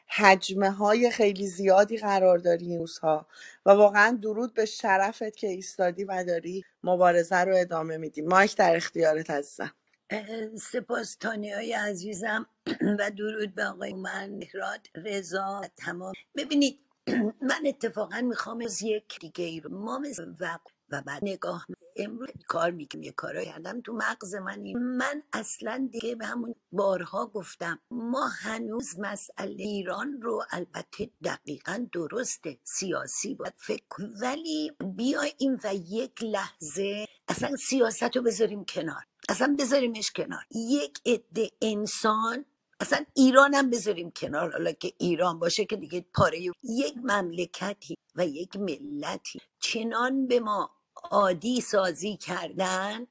حجمه 0.09 0.71
های 0.71 1.11
خیلی 1.11 1.47
زیادی 1.47 1.97
قرار 1.97 2.39
داری 2.39 2.67
این 2.67 2.79
روزها 2.79 3.27
و 3.67 3.71
واقعا 3.71 4.19
درود 4.23 4.55
به 4.55 4.65
شرفت 4.65 5.37
که 5.37 5.47
ایستادی 5.47 6.05
و 6.05 6.25
داری 6.25 6.65
مبارزه 6.85 7.37
رو 7.37 7.57
ادامه 7.57 7.97
میدی. 7.97 8.23
مایک 8.23 8.57
در 8.57 8.77
اختیارت 8.77 9.31
عزیزم. 9.31 9.73
سپاس 10.59 11.19
های 11.25 11.73
عزیزم 11.75 12.47
و 13.01 13.11
درود 13.11 13.55
به 13.57 13.65
آقای 13.67 13.95
من 13.95 14.31
مهراد 14.31 14.89
رضا 14.95 15.61
و 15.65 15.69
تمام. 15.77 16.15
ببینید 16.37 16.81
من 17.51 17.63
اتفاقا 17.67 18.21
می‌خوام 18.21 18.61
از 18.65 18.83
یک 18.83 19.21
دیگه 19.21 19.45
ای 19.45 19.61
رو 19.61 19.79
ما 19.79 20.03
وقت 20.41 20.61
و 20.91 21.03
بعد 21.03 21.21
نگاه 21.25 21.67
امروز 21.97 22.29
کار 22.49 22.73
می‌کنم 22.73 23.03
یه 23.03 23.13
کارایی 23.13 23.47
کردم. 23.47 23.81
تو 23.81 23.93
مغز 23.95 24.35
من 24.35 24.61
این- 24.65 24.79
من 24.79 25.23
اصلا 25.33 25.89
دیگه 25.93 26.15
به 26.15 26.27
همون 26.27 26.55
بارها 26.73 27.27
گفتم 27.27 27.81
ما 27.91 28.29
هنوز 28.29 29.01
مسئله 29.01 29.65
ایران 29.65 30.23
رو 30.23 30.45
البته 30.51 31.11
دقیقا 31.25 31.87
درسته 31.93 32.59
سیاسی 32.65 33.35
باید 33.35 33.55
فکر 33.59 34.11
ولی 34.23 34.73
بیایم 34.97 35.59
و 35.65 35.75
یک 35.75 36.23
لحظه 36.25 37.07
اصلا 37.29 37.57
سیاست 37.57 38.17
رو 38.17 38.23
بذاریم 38.23 38.65
کنار. 38.65 39.05
اصلا 39.29 39.57
بذاریمش 39.59 40.11
کنار. 40.11 40.45
یک 40.55 41.01
عده 41.07 41.51
انسان 41.63 42.45
اصلا 42.81 43.05
ایران 43.15 43.55
هم 43.55 43.71
بذاریم 43.71 44.11
کنار. 44.11 44.53
حالا 44.53 44.73
که 44.73 44.93
ایران 44.99 45.39
باشه 45.39 45.65
که 45.65 45.77
دیگه 45.77 46.07
پاره 46.15 46.39
یک 46.63 46.97
مملکتی 46.97 47.95
و 48.15 48.27
یک 48.27 48.57
ملتی. 48.57 49.39
چنان 49.61 50.27
به 50.27 50.41
ما 50.41 50.71
عادی 51.11 51.61
سازی 51.61 52.17
کردن 52.17 53.07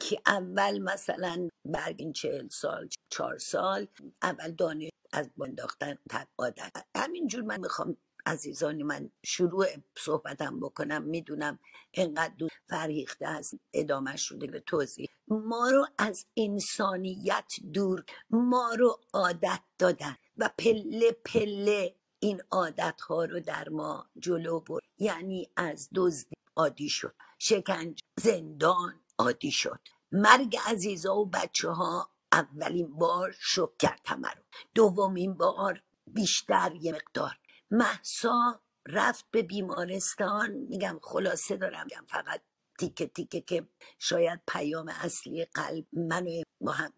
که 0.00 0.20
اول 0.26 0.78
مثلا 0.78 1.48
بعد 1.64 1.94
این 1.98 2.12
چهل 2.12 2.48
سال 2.48 2.88
چهار 3.10 3.38
سال 3.38 3.86
اول 4.22 4.50
دانش 4.50 4.90
از 5.12 5.30
با 5.36 5.46
انداختن 5.46 5.98
تب 6.10 6.28
عادت. 6.38 6.72
همینجور 6.96 7.42
من 7.42 7.60
می‌خوام 7.60 7.96
عزیزانی 8.28 8.82
من 8.82 9.10
شروع 9.24 9.66
صحبتم 9.96 10.60
بکنم. 10.60 11.02
می‌دونم 11.02 11.58
انقدر 11.94 12.34
دو 12.38 12.48
فرهیخته 12.68 13.26
هست 13.28 13.54
ادامهش 13.72 14.26
رو 14.26 14.38
به 14.38 14.60
توضیح. 14.60 15.08
ما 15.28 15.70
رو 15.70 15.86
از 15.98 16.26
انسانیت 16.36 17.52
دور 17.72 18.04
ما 18.30 18.74
رو 18.78 19.00
عادت 19.12 19.60
دادن 19.78 20.16
و 20.36 20.50
پله 20.58 21.12
پله 21.24 21.94
این 22.20 22.42
عادت 22.50 23.00
ها 23.00 23.24
رو 23.24 23.40
در 23.40 23.68
ما 23.68 24.06
جلو 24.18 24.60
برد. 24.60 24.82
یعنی 24.98 25.50
از 25.56 25.88
دزدی 25.94 26.36
عادی 26.56 26.88
شد 26.88 27.14
شکنج 27.38 28.00
زندان 28.20 29.00
عادی 29.18 29.50
شد. 29.50 29.80
مرگ 30.12 30.56
عزیزا 30.66 31.16
و 31.16 31.26
بچه 31.26 31.68
ها 31.68 32.10
اولین 32.32 32.94
بار 32.94 33.36
شک 33.40 33.78
کرد 33.78 34.00
همه 34.04 34.28
رو 34.28 34.42
دومین 34.74 35.34
بار 35.34 35.82
بیشتر 36.06 36.72
یه 36.80 36.92
مقدار 36.92 37.38
محسا 37.70 38.60
رفت 38.88 39.26
به 39.32 39.42
بیمارستان. 39.42 40.50
میگم 40.52 41.00
خلاصه 41.02 41.56
دارم. 41.58 41.84
میگم 41.84 42.06
فقط 42.08 42.42
تیکه 42.80 43.06
تیکه 43.06 43.42
که 43.42 43.68
شاید 43.98 44.40
پیام 44.48 44.88
اصلی 44.88 45.44
قلب 45.44 45.86
منو 45.92 46.42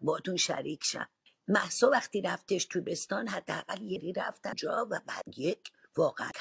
باتون 0.01 0.37
شریک 0.37 0.83
شم 0.83 1.09
محسا 1.49 1.89
وقتی 1.89 2.21
رفتش 2.21 2.65
تو 2.65 2.81
بستان 2.81 3.29
حداقل 3.29 3.81
یری 3.83 4.13
رفتن 4.13 4.53
جا 4.55 4.87
و 4.91 5.01
بعد 5.07 5.23
یک 5.37 5.71
واقعا 5.97 6.31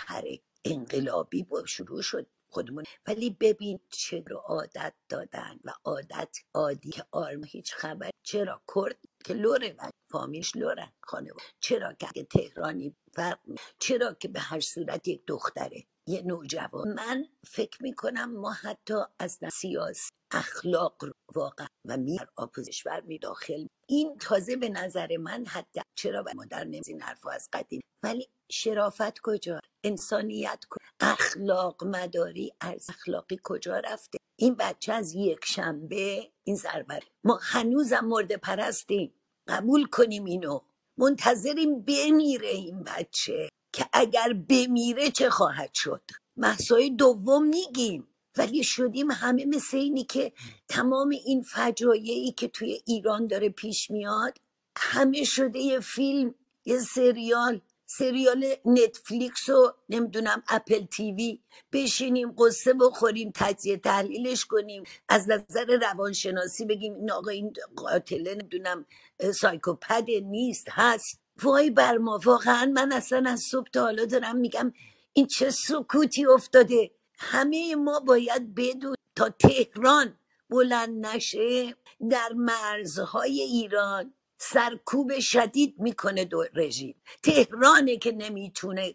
انقلابی 0.64 1.44
با 1.44 1.66
شروع 1.66 2.02
شد. 2.02 2.26
خودمون. 2.50 2.85
ولی 3.07 3.37
ببین 3.40 3.80
چه 3.90 4.25
رو 4.26 4.37
عادت 4.37 4.95
دادن 5.09 5.61
و 5.64 5.71
عادت 5.85 6.37
عادی 6.54 6.90
که 6.90 7.04
آرم 7.12 7.45
هیچ 7.45 7.75
خبر 7.75 8.11
چرا 8.23 8.62
کرد 8.75 8.99
که 9.25 9.35
لوره 9.35 9.75
و 9.78 9.90
فامیش 10.11 10.57
لورن 10.57 10.92
خانه 11.00 11.30
چرا 11.61 11.92
که 11.92 12.25
تهرانی 12.25 12.97
فرق 13.14 13.38
چرا 13.78 14.14
که 14.14 14.28
به 14.28 14.40
هر 14.40 14.61
صورت 14.61 15.09
یک 15.09 15.23
دختره. 15.26 15.87
یه 16.09 16.23
نوجوان 16.23 16.88
من 16.88 17.25
فکر 17.47 17.83
می‌کنم 17.83 18.37
ما 18.37 18.52
حتی 18.52 18.95
از 19.19 19.38
سیاس 19.52 20.11
اخلاق 20.30 21.04
رو 21.04 21.12
واقعا 21.35 21.66
و 21.85 21.97
می 21.97 22.19
آپوزشور 22.37 23.00
می 23.00 23.19
داخل. 23.19 23.66
این 23.88 24.16
تازه 24.19 24.57
به 24.57 24.69
نظر 24.69 25.16
من 25.16 25.45
حتی 25.47 25.80
چرا 25.95 26.23
به 26.23 26.33
مادر 26.35 26.64
نمیزین 26.64 27.02
حرف 27.02 27.26
از 27.26 27.49
قدیم؟ 27.52 27.80
ولی 28.02 28.28
شرافت 28.50 29.21
کجا؟ 29.23 29.61
انسانیت 29.85 30.64
کجا؟ 30.71 30.87
اخلاق 31.00 31.85
مداری 31.85 32.52
از 32.61 32.87
اخلاقی 32.88 33.40
کجا 33.42 33.78
رفته؟ 33.78 34.19
این 34.38 34.54
بچه 34.54 34.92
از 34.92 35.14
یک 35.14 35.45
شنبه 35.45 36.30
این 36.45 36.57
سربر 36.57 37.00
ما 37.25 37.38
هنوزم 37.42 38.04
مرد 38.04 38.37
پرستیم. 38.37 39.14
قبول 39.49 39.87
کنیم 39.87 40.25
اینو. 40.25 40.61
منتظریم 40.99 41.83
بمیره 41.83 42.49
این 42.49 42.83
بچه. 42.83 43.49
که 43.73 43.87
اگر 43.93 44.33
بمیره 44.33 45.11
چه 45.11 45.31
خواهد 45.31 45.71
شد؟ 45.75 46.03
محصای 46.37 46.91
دوم 46.91 47.45
میگیم 47.45 48.09
ولی 48.39 48.65
شدیم 48.65 49.11
همه 49.11 49.45
مثل 49.45 49.77
اینی 49.77 50.05
که 50.05 50.33
تمام 50.69 51.09
این 51.09 51.43
فجایعی 51.43 52.33
که 52.33 52.49
توی 52.49 52.83
ایران 52.87 53.27
داره 53.27 53.49
پیش 53.49 53.91
میاد 53.91 54.39
همه 54.77 55.25
شده 55.25 55.59
یه 55.59 55.81
فیلم 55.81 56.35
یه 56.65 56.79
سریال 56.79 57.61
سریال 57.87 58.47
نتفلیکس 58.65 59.49
و 59.49 59.73
نمی‌دونم 59.89 60.43
اپل 60.49 60.85
تیوی. 60.87 61.41
بشینیم 61.73 62.35
قصه 62.39 62.73
بخوریم 62.75 63.33
تجزیه 63.35 63.77
تحلیلش 63.77 64.45
کنیم 64.45 64.85
از 65.09 65.31
نظر 65.31 65.79
روانشناسی 65.83 66.65
بگیم 66.65 66.95
این 66.95 67.12
آقا 67.12 67.31
این 67.31 67.53
قاتله 67.77 68.35
نمی‌دونم 68.35 68.87
سایکوپد 69.35 70.11
نیست 70.11 70.67
هست. 70.71 71.20
وای 71.42 71.70
بر 71.70 71.99
ما 71.99 72.20
واقعا 72.25 72.73
من 72.75 72.92
اصلا 72.92 73.30
از 73.30 73.40
صبح 73.40 73.70
تا 73.73 73.80
حالا 73.82 74.04
دارم 74.04 74.37
میگم 74.37 74.73
این 75.12 75.26
چه 75.26 75.50
سکوتی 75.50 76.26
افتاده. 76.26 76.90
همه 77.18 77.75
ما 77.75 78.00
باید 78.00 78.54
بدون 78.54 78.94
تا 79.16 79.28
تهران 79.28 80.18
بلند 80.50 81.06
نشه 81.06 81.76
در 82.11 82.28
مرزهای 82.35 83.40
ایران. 83.40 84.14
سرکوب 84.42 85.18
شدید 85.18 85.75
می‌کنه 85.78 86.25
دو 86.25 86.44
رژیم. 86.54 87.02
تهرانه 87.23 87.97
که 87.97 88.12
نمی‌تونه 88.12 88.94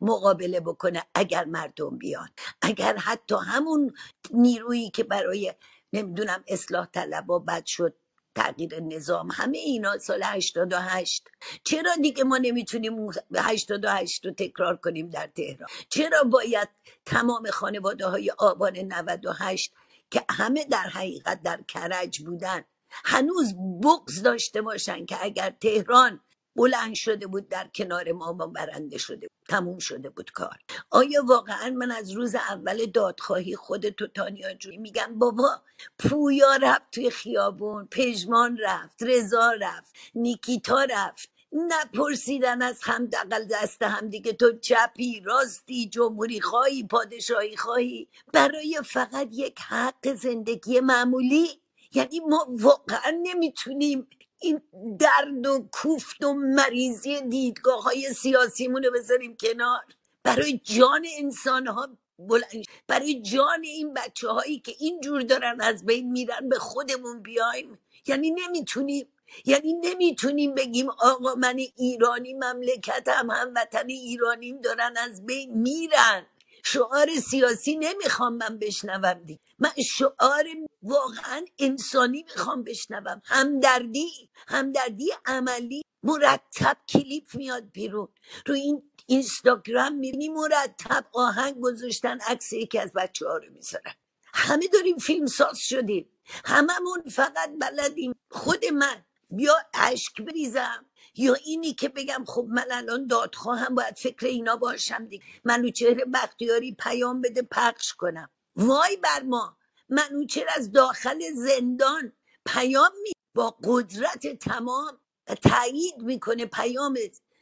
مقابله 0.00 0.60
بکنه 0.60 1.04
اگر 1.14 1.44
مردم 1.44 1.98
بیان. 1.98 2.28
اگر 2.62 2.96
حتی 2.96 3.34
همون 3.46 3.94
نیرویی 4.30 4.90
که 4.90 5.04
برای 5.04 5.54
نمی‌دونم 5.92 6.44
اصلاح 6.48 6.86
طلب 6.86 7.30
و 7.30 7.38
بد 7.38 7.66
شد 7.66 7.94
تغییر 8.34 8.80
نظام. 8.80 9.28
همه 9.32 9.58
اینا 9.58 9.98
سال 9.98 10.22
88 10.22 11.28
چرا 11.64 11.94
دیگه 12.02 12.24
ما 12.24 12.38
نمی‌تونیم 12.38 12.94
اون 12.94 13.14
88 13.36 14.26
رو 14.26 14.32
تکرار 14.32 14.76
کنیم 14.76 15.10
در 15.10 15.26
تهران؟ 15.36 15.68
چرا 15.88 16.22
باید 16.22 16.68
تمام 17.06 17.50
خانواده 17.50 18.06
های 18.06 18.30
آبان 18.38 18.78
98 18.78 19.72
که 20.10 20.24
همه 20.30 20.64
در 20.64 20.86
حقیقت 20.88 21.42
در 21.42 21.60
کرج 21.68 22.20
بودن 22.20 22.64
هنوز 23.04 23.54
بغز 23.82 24.22
داشته 24.22 24.62
باشن 24.62 25.06
که 25.06 25.16
اگر 25.20 25.50
تهران 25.60 26.20
بلند 26.56 26.94
شده 26.94 27.26
بود 27.26 27.48
در 27.48 27.68
کنار 27.74 28.12
ما 28.12 28.32
ما 28.32 28.46
برنده 28.46 28.98
شده 28.98 29.28
بود. 29.28 29.41
تموم 29.52 29.78
شده 29.80 30.10
بود 30.10 30.32
کار. 30.32 30.58
آیا 30.90 31.24
واقعا 31.26 31.70
من 31.70 31.92
از 31.92 32.12
روز 32.12 32.36
اول 32.36 32.86
دادخواهی 32.86 33.56
خود 33.56 33.90
تو 33.90 34.08
تانیا 34.08 34.54
جوی 34.54 34.78
میگم 34.78 35.20
بابا 35.20 35.62
پویا 36.00 36.56
رفت 36.56 36.82
توی 36.92 37.10
خیابون 37.10 37.88
پژمان 37.92 38.58
رفت 38.62 39.04
رضا 39.04 39.52
رفت 39.62 39.96
نیکیتا 40.16 40.84
رفت. 40.84 41.30
نپرسیدن 41.52 42.62
از 42.62 42.80
هم 42.84 43.06
دقل 43.06 43.44
دست 43.44 43.82
هم 43.82 44.08
دیگه 44.10 44.34
تو 44.34 44.58
چپی 44.60 45.20
راستی 45.20 45.88
جمهوری 45.90 46.42
خواهی 46.42 46.84
پادشاهی 46.84 47.56
خواهی. 47.58 48.08
برای 48.34 48.80
فقط 48.86 49.28
یک 49.32 49.60
حق 49.60 50.14
زندگی 50.14 50.80
معمولی؟ 50.80 51.48
یعنی 51.94 52.20
ما 52.20 52.46
واقعا 52.50 53.18
نمی‌تونیم 53.22 54.08
این 54.42 54.62
درد 54.98 55.46
و 55.46 55.68
کوفت 55.72 56.24
و 56.24 56.34
مریضی 56.34 57.20
دیدگاه 57.20 57.82
های 57.82 58.14
سیاسیمون 58.14 58.82
رو 58.82 58.90
بذاریم 58.92 59.36
کنار. 59.36 59.80
برای 60.22 60.60
جان 60.64 61.06
انسان 61.18 61.66
ها 61.66 61.88
بلند 62.18 62.64
برای 62.86 63.22
جان 63.22 63.62
این 63.62 63.94
بچه 63.94 64.28
هایی 64.28 64.58
که 64.60 64.74
اینجور 64.78 65.22
دارن 65.22 65.60
از 65.60 65.86
بین 65.86 66.12
میرن 66.12 66.48
به 66.48 66.58
خودمون 66.58 67.22
بیایم. 67.22 67.78
یعنی 68.06 68.30
نمی‌تونیم 68.30 69.08
یعنی 69.44 69.72
نمی‌تونیم 69.72 70.54
بگیم 70.54 70.90
آقا 70.90 71.34
من 71.34 71.56
ایرانی 71.76 72.34
مملکتم 72.34 73.30
هموطن 73.30 73.86
ایرانیم 73.88 74.60
دارن 74.60 74.94
از 74.96 75.26
بین 75.26 75.54
میرن. 75.54 76.26
شعار 76.64 77.08
سیاسی 77.30 77.76
نمی‌خوام 77.76 78.36
من 78.36 78.58
بشنوم 78.58 79.14
دیگه 79.24 79.40
من 79.58 79.70
شعار 79.84 80.44
واقعا 80.82 81.44
انسانی 81.58 82.22
می‌خوام 82.22 82.64
بشنوم. 82.64 83.22
همدردی 83.24 84.30
همدردی 84.48 85.10
عملی 85.26 85.82
مرتب 86.02 86.76
کلیپ 86.88 87.34
میاد 87.34 87.70
بیرون. 87.72 88.08
رو 88.46 88.54
این 88.54 88.82
اینستاگرام 89.06 89.94
می‌بینی 89.94 90.28
مرتب 90.28 91.06
آهنگ 91.12 91.60
گذاشتن 91.60 92.18
عکس 92.20 92.52
یکی 92.52 92.78
از 92.78 92.92
بچه 92.92 93.26
ها 93.28 93.36
رو 93.36 93.52
می‌ذارن. 93.52 93.94
همه 94.34 94.68
داریم 94.68 94.98
فیلم 94.98 95.26
ساز 95.26 95.58
شدیم. 95.58 96.08
هممون 96.44 97.02
فقط 97.10 97.50
بلدیم. 97.60 98.14
خود 98.30 98.64
من 98.64 99.04
یا 99.38 99.54
اشک 99.74 100.22
بریزم. 100.22 100.86
یا 101.16 101.34
اینی 101.34 101.74
که 101.74 101.88
بگم 101.88 102.24
خب 102.26 102.46
من 102.48 102.66
الان 102.70 103.06
دادخواهم 103.06 103.74
باید 103.74 103.96
فکر 103.98 104.26
اینا 104.26 104.56
باشم 104.56 105.06
دیگه. 105.06 105.24
منوچهر 105.44 106.04
بختیاری 106.14 106.76
پیام 106.78 107.20
بده 107.20 107.42
پخش 107.42 107.94
کنم. 107.94 108.30
وای 108.56 108.96
بر 108.96 109.22
ما. 109.22 109.56
منوچهر 109.88 110.46
از 110.56 110.72
داخل 110.72 111.20
زندان 111.34 112.12
پیام 112.46 112.92
می 113.02 113.12
با 113.36 113.56
قدرت 113.64 114.26
تمام 114.26 114.98
تایید 115.42 115.98
می‌کنه 115.98 116.46
پیام 116.46 116.98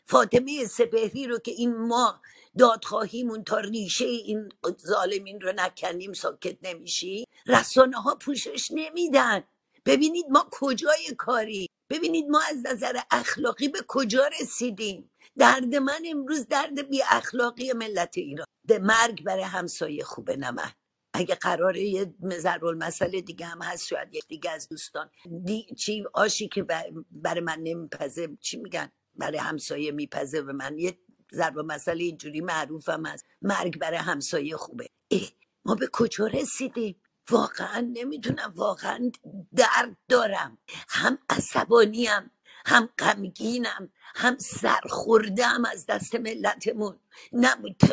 فاطمه 0.06 0.66
سپهری 0.66 1.26
رو 1.26 1.38
که 1.38 1.50
این 1.50 1.76
ما 1.76 2.20
دادخواهیمون 2.59 3.44
تا 3.44 3.59
ریشه 3.59 4.04
این 4.04 4.49
ظالمین 4.87 5.40
رو 5.40 5.52
نکنیم 5.56 6.12
ساکت 6.12 6.59
نمیشی. 6.62 7.25
رسانه 7.47 7.97
ها 8.00 8.14
پوشش 8.14 8.70
نمیدن. 8.70 9.44
ببینید 9.87 10.26
ما 10.30 10.49
کجای 10.52 11.14
کاری؟ 11.18 11.70
ببینید 11.90 12.26
ما 12.30 12.40
از 12.50 12.66
نظر 12.66 13.00
اخلاقی 13.11 13.68
به 13.68 13.80
کجا 13.88 14.30
رسیدیم؟ 14.42 15.11
درد 15.38 15.76
من 15.76 16.02
امروز 16.11 16.49
درد 16.49 16.88
بی 16.88 17.02
اخلاقی 17.11 17.73
ملت 17.73 18.18
ایران. 18.18 18.47
ده 18.68 18.78
مرگ 18.78 19.25
برای 19.25 19.42
همسایه 19.44 20.04
خوبه 20.04 20.37
نمن 20.37 20.73
اگه 21.14 21.35
قراره 21.35 21.80
یه 21.82 22.14
ضرب 22.38 22.64
المثل 22.64 23.20
دیگه 23.20 23.47
هم 23.47 23.62
هست 23.62 23.87
شاید 23.87 24.14
یک 24.14 24.28
دیگه 24.28 24.50
از 24.50 24.68
دوستان. 24.68 25.11
دی 25.44 25.66
چی 25.78 26.04
آشی 26.14 26.49
که 26.49 26.62
برای 27.11 27.40
من 27.42 27.59
نمیپزه 27.62 28.28
چی 28.40 28.56
میگن؟ 28.59 28.92
برای 29.16 29.38
همسایه 29.38 29.92
میپزه 29.92 30.42
به 30.42 30.52
من. 30.52 30.78
یه 30.78 30.99
ضرب 31.35 31.59
مسئله 31.59 32.04
اینجوری 32.04 32.40
معروفم 32.40 33.06
هست. 33.06 33.26
مرگ 33.42 33.78
برای 33.78 33.99
همسایه 33.99 34.56
خوبه. 34.56 34.87
اه 35.11 35.20
ما 35.64 35.75
به 35.75 35.88
کجا 35.92 36.26
رسیدیم؟ 36.26 37.00
واقعا 37.30 37.80
نمی‌دونم 37.92 38.52
واقعا 38.56 39.10
درد 39.56 39.96
دارم. 40.08 40.58
هم 40.88 41.18
عصبانیم 41.30 42.30
هم 42.66 42.88
غمگینم 42.99 43.92
هم 44.14 44.38
سرخوردم 44.38 45.64
از 45.64 45.87
دست 45.87 46.14
ملتمون. 46.14 46.99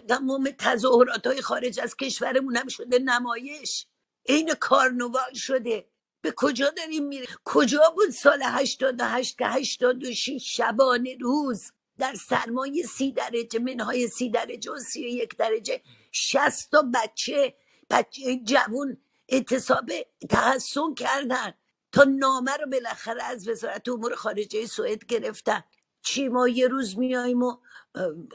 تمام 0.08 0.50
تظاهرات 0.58 1.27
های 1.27 1.41
خارج 1.41 1.79
از 1.79 1.96
کشورمون 1.96 2.58
هم 2.58 2.67
شده 2.67 3.00
نمایش. 3.00 3.88
عین 4.29 4.53
کارنوال 4.60 5.34
شده. 5.34 5.88
به 6.22 6.34
کجا 6.36 6.70
داریم 6.70 7.08
میره 7.08 7.27
کجا 7.46 7.94
بود 7.96 8.10
سال 8.10 8.44
88 8.44 9.38
که 9.38 9.46
86 9.48 10.56
شبانه 10.56 11.17
روز 11.22 11.72
در 11.98 12.13
سرمایه 12.13 12.84
سی 12.86 13.12
درجه 13.12 13.60
منهای 13.60 14.08
سی 14.08 14.29
درجه 14.29 14.72
و 14.72 14.79
سی 14.79 15.01
یک 15.01 15.38
درجه 15.38 15.82
شست 16.12 16.72
تا 16.72 16.89
بچه 16.94 17.56
بچه 17.89 18.39
جوون 18.44 18.98
اعتصاب 19.30 19.92
تحسن 20.30 20.94
کردن. 20.94 21.54
تا 21.92 22.04
نامه 22.04 22.52
رو 22.58 22.70
بالاخره 22.70 23.24
از 23.24 23.48
وزارت 23.48 23.90
امور 23.90 24.16
خارجه 24.16 24.66
سوئد 24.66 25.06
گرفتن. 25.06 25.64
چی 26.02 26.28
ما 26.28 26.48
یه 26.48 26.68
روز 26.68 26.98
میاییم 26.98 27.44
و 27.44 27.58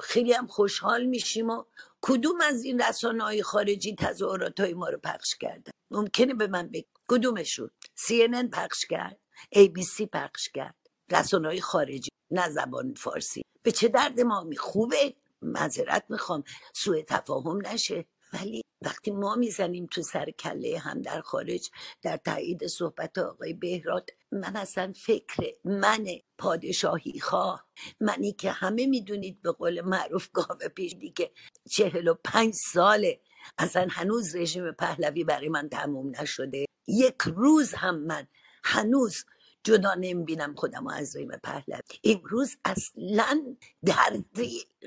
خیلی 0.03 0.33
هم 0.33 0.47
خوشحال 0.47 1.05
میشیم 1.05 1.51
و 1.51 1.65
کدوم 2.01 2.41
از 2.41 2.65
این 2.65 2.83
رسانه 2.83 3.25
های 3.25 3.43
خارجی 3.43 3.95
تظاهرات 3.95 4.61
های 4.61 4.75
ما 4.75 4.89
رو 4.89 4.99
پخش 4.99 5.37
کردن؟ 5.37 5.73
ممکنه 5.91 6.35
به 6.35 6.47
من 6.47 6.69
بگی 6.69 6.87
کدومشون؟ 7.09 7.71
CNN 7.99 8.51
پخش 8.53 8.87
کرد. 8.87 9.19
ABC 9.55 10.07
پخش 10.13 10.49
کرد. 10.49 10.77
رسانه 11.11 11.49
های 11.49 11.61
خارجی 11.61 12.11
نه 12.31 12.51
زبان 12.51 12.95
فارسی. 12.95 13.43
به 13.63 13.73
چه 13.73 13.89
درد 13.89 14.21
ما 14.21 14.43
می 14.43 14.57
خوبه؟ 14.57 15.15
معذرت 15.43 16.05
می‌خوام. 16.09 16.45
سوء 16.75 17.03
تفاهم 17.03 17.67
نشه. 17.67 18.05
ولی 18.33 18.62
وقتی 18.85 19.11
ما 19.11 19.35
می‌زنیم 19.35 19.87
تو 19.87 20.03
سر 20.03 20.31
کله 20.31 20.79
هم 20.79 21.03
در 21.03 21.21
خارج 21.21 21.71
در 22.03 22.17
تایید 22.17 22.67
صحبت 22.67 23.19
آقای 23.19 23.53
بهراد 23.53 24.11
من 24.33 24.57
اصلا 24.57 24.93
فکر 24.97 25.53
من 25.65 26.07
پادشاهی 26.39 27.21
خواه 27.21 27.67
منی 28.01 28.33
که 28.33 28.51
همه 28.51 28.87
می‌دونید 28.87 29.43
به 29.43 29.53
قول 29.53 29.81
معروف 29.81 30.29
گاوه 30.33 30.69
پیش 30.69 30.95
دیگه 30.95 31.31
چهل 31.71 32.09
و 32.09 32.15
پنج 32.25 32.55
ساله. 32.55 33.21
اصلا 33.59 33.87
هنوز 33.91 34.37
رژیم 34.37 34.73
پهلوی 34.73 35.25
برای 35.25 35.49
من 35.49 35.69
تموم 35.69 36.13
نشده. 36.21 36.65
یک 36.87 37.23
روز 37.27 37.75
هم 37.75 37.99
من 37.99 38.27
هنوز 38.65 39.25
جدا 39.65 39.95
نمی‌بینم 39.95 40.55
خودم 40.55 40.87
از 40.87 41.17
رژیم 41.17 41.31
پهلوی. 41.45 41.81
امروز 42.05 42.57
اصلا 42.65 43.57
درد 43.85 44.41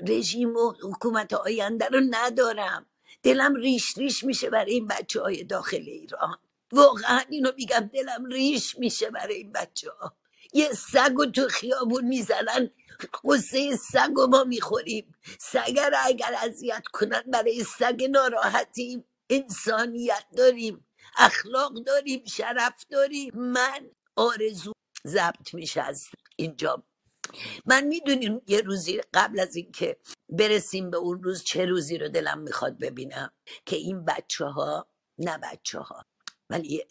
رژیم 0.08 0.56
و 0.56 0.72
حکومت 0.82 1.32
آینده 1.32 1.86
رو 1.86 2.00
ندارم. 2.10 2.86
دلم 3.22 3.54
ریش 3.54 3.98
ریش 3.98 4.24
میشه 4.24 4.50
برای 4.50 4.72
این 4.72 4.86
بچه 4.86 5.20
های 5.20 5.44
داخل 5.44 5.82
ایران. 5.86 6.38
واقعا 6.72 7.20
اینو 7.28 7.52
میگم 7.56 7.90
دلم 7.94 8.24
ریش 8.24 8.78
میشه 8.78 9.10
برای 9.10 9.34
این 9.34 9.52
بچه 9.52 9.90
ها 9.90 10.16
یه 10.52 10.72
سگ 10.72 11.18
و 11.18 11.26
تو 11.26 11.48
خیابون 11.48 12.04
می‌زنن 12.04 12.70
قصه 13.24 13.76
سگ 13.76 14.18
و 14.18 14.26
ما 14.26 14.44
می‌خوریم. 14.44 15.14
سگ 15.38 15.78
اگر 16.04 16.34
اذیت 16.42 16.84
کنن 16.92 17.22
برای 17.32 17.64
سگ 17.64 18.06
ناراحتیم. 18.10 19.04
انسانیت 19.30 20.24
داریم 20.36 20.86
اخلاق 21.16 21.72
داریم 21.84 22.24
شرف 22.24 22.84
داریم. 22.90 23.32
من 23.34 23.90
آرزو 24.16 24.72
ضبط 25.06 25.54
میشه 25.54 25.80
از 25.80 26.06
اینجا. 26.36 26.82
من 27.66 27.84
می‌دونیم 27.84 28.42
یه 28.46 28.60
روزی 28.60 29.00
قبل 29.14 29.40
از 29.40 29.56
اینکه 29.56 29.96
برسیم 30.28 30.90
به 30.90 30.96
اون 30.96 31.22
روز 31.22 31.44
چه 31.44 31.64
روزی 31.64 31.98
رو 31.98 32.08
دلم 32.08 32.38
می‌خواد 32.38 32.78
ببینم 32.78 33.32
که 33.66 33.76
این 33.76 34.04
بچه 34.04 34.44
ها 34.44 34.88
نه 35.18 35.38
بچه 35.38 35.78
ها 35.78 36.04
ولی 36.50 36.68
یه 36.68 36.86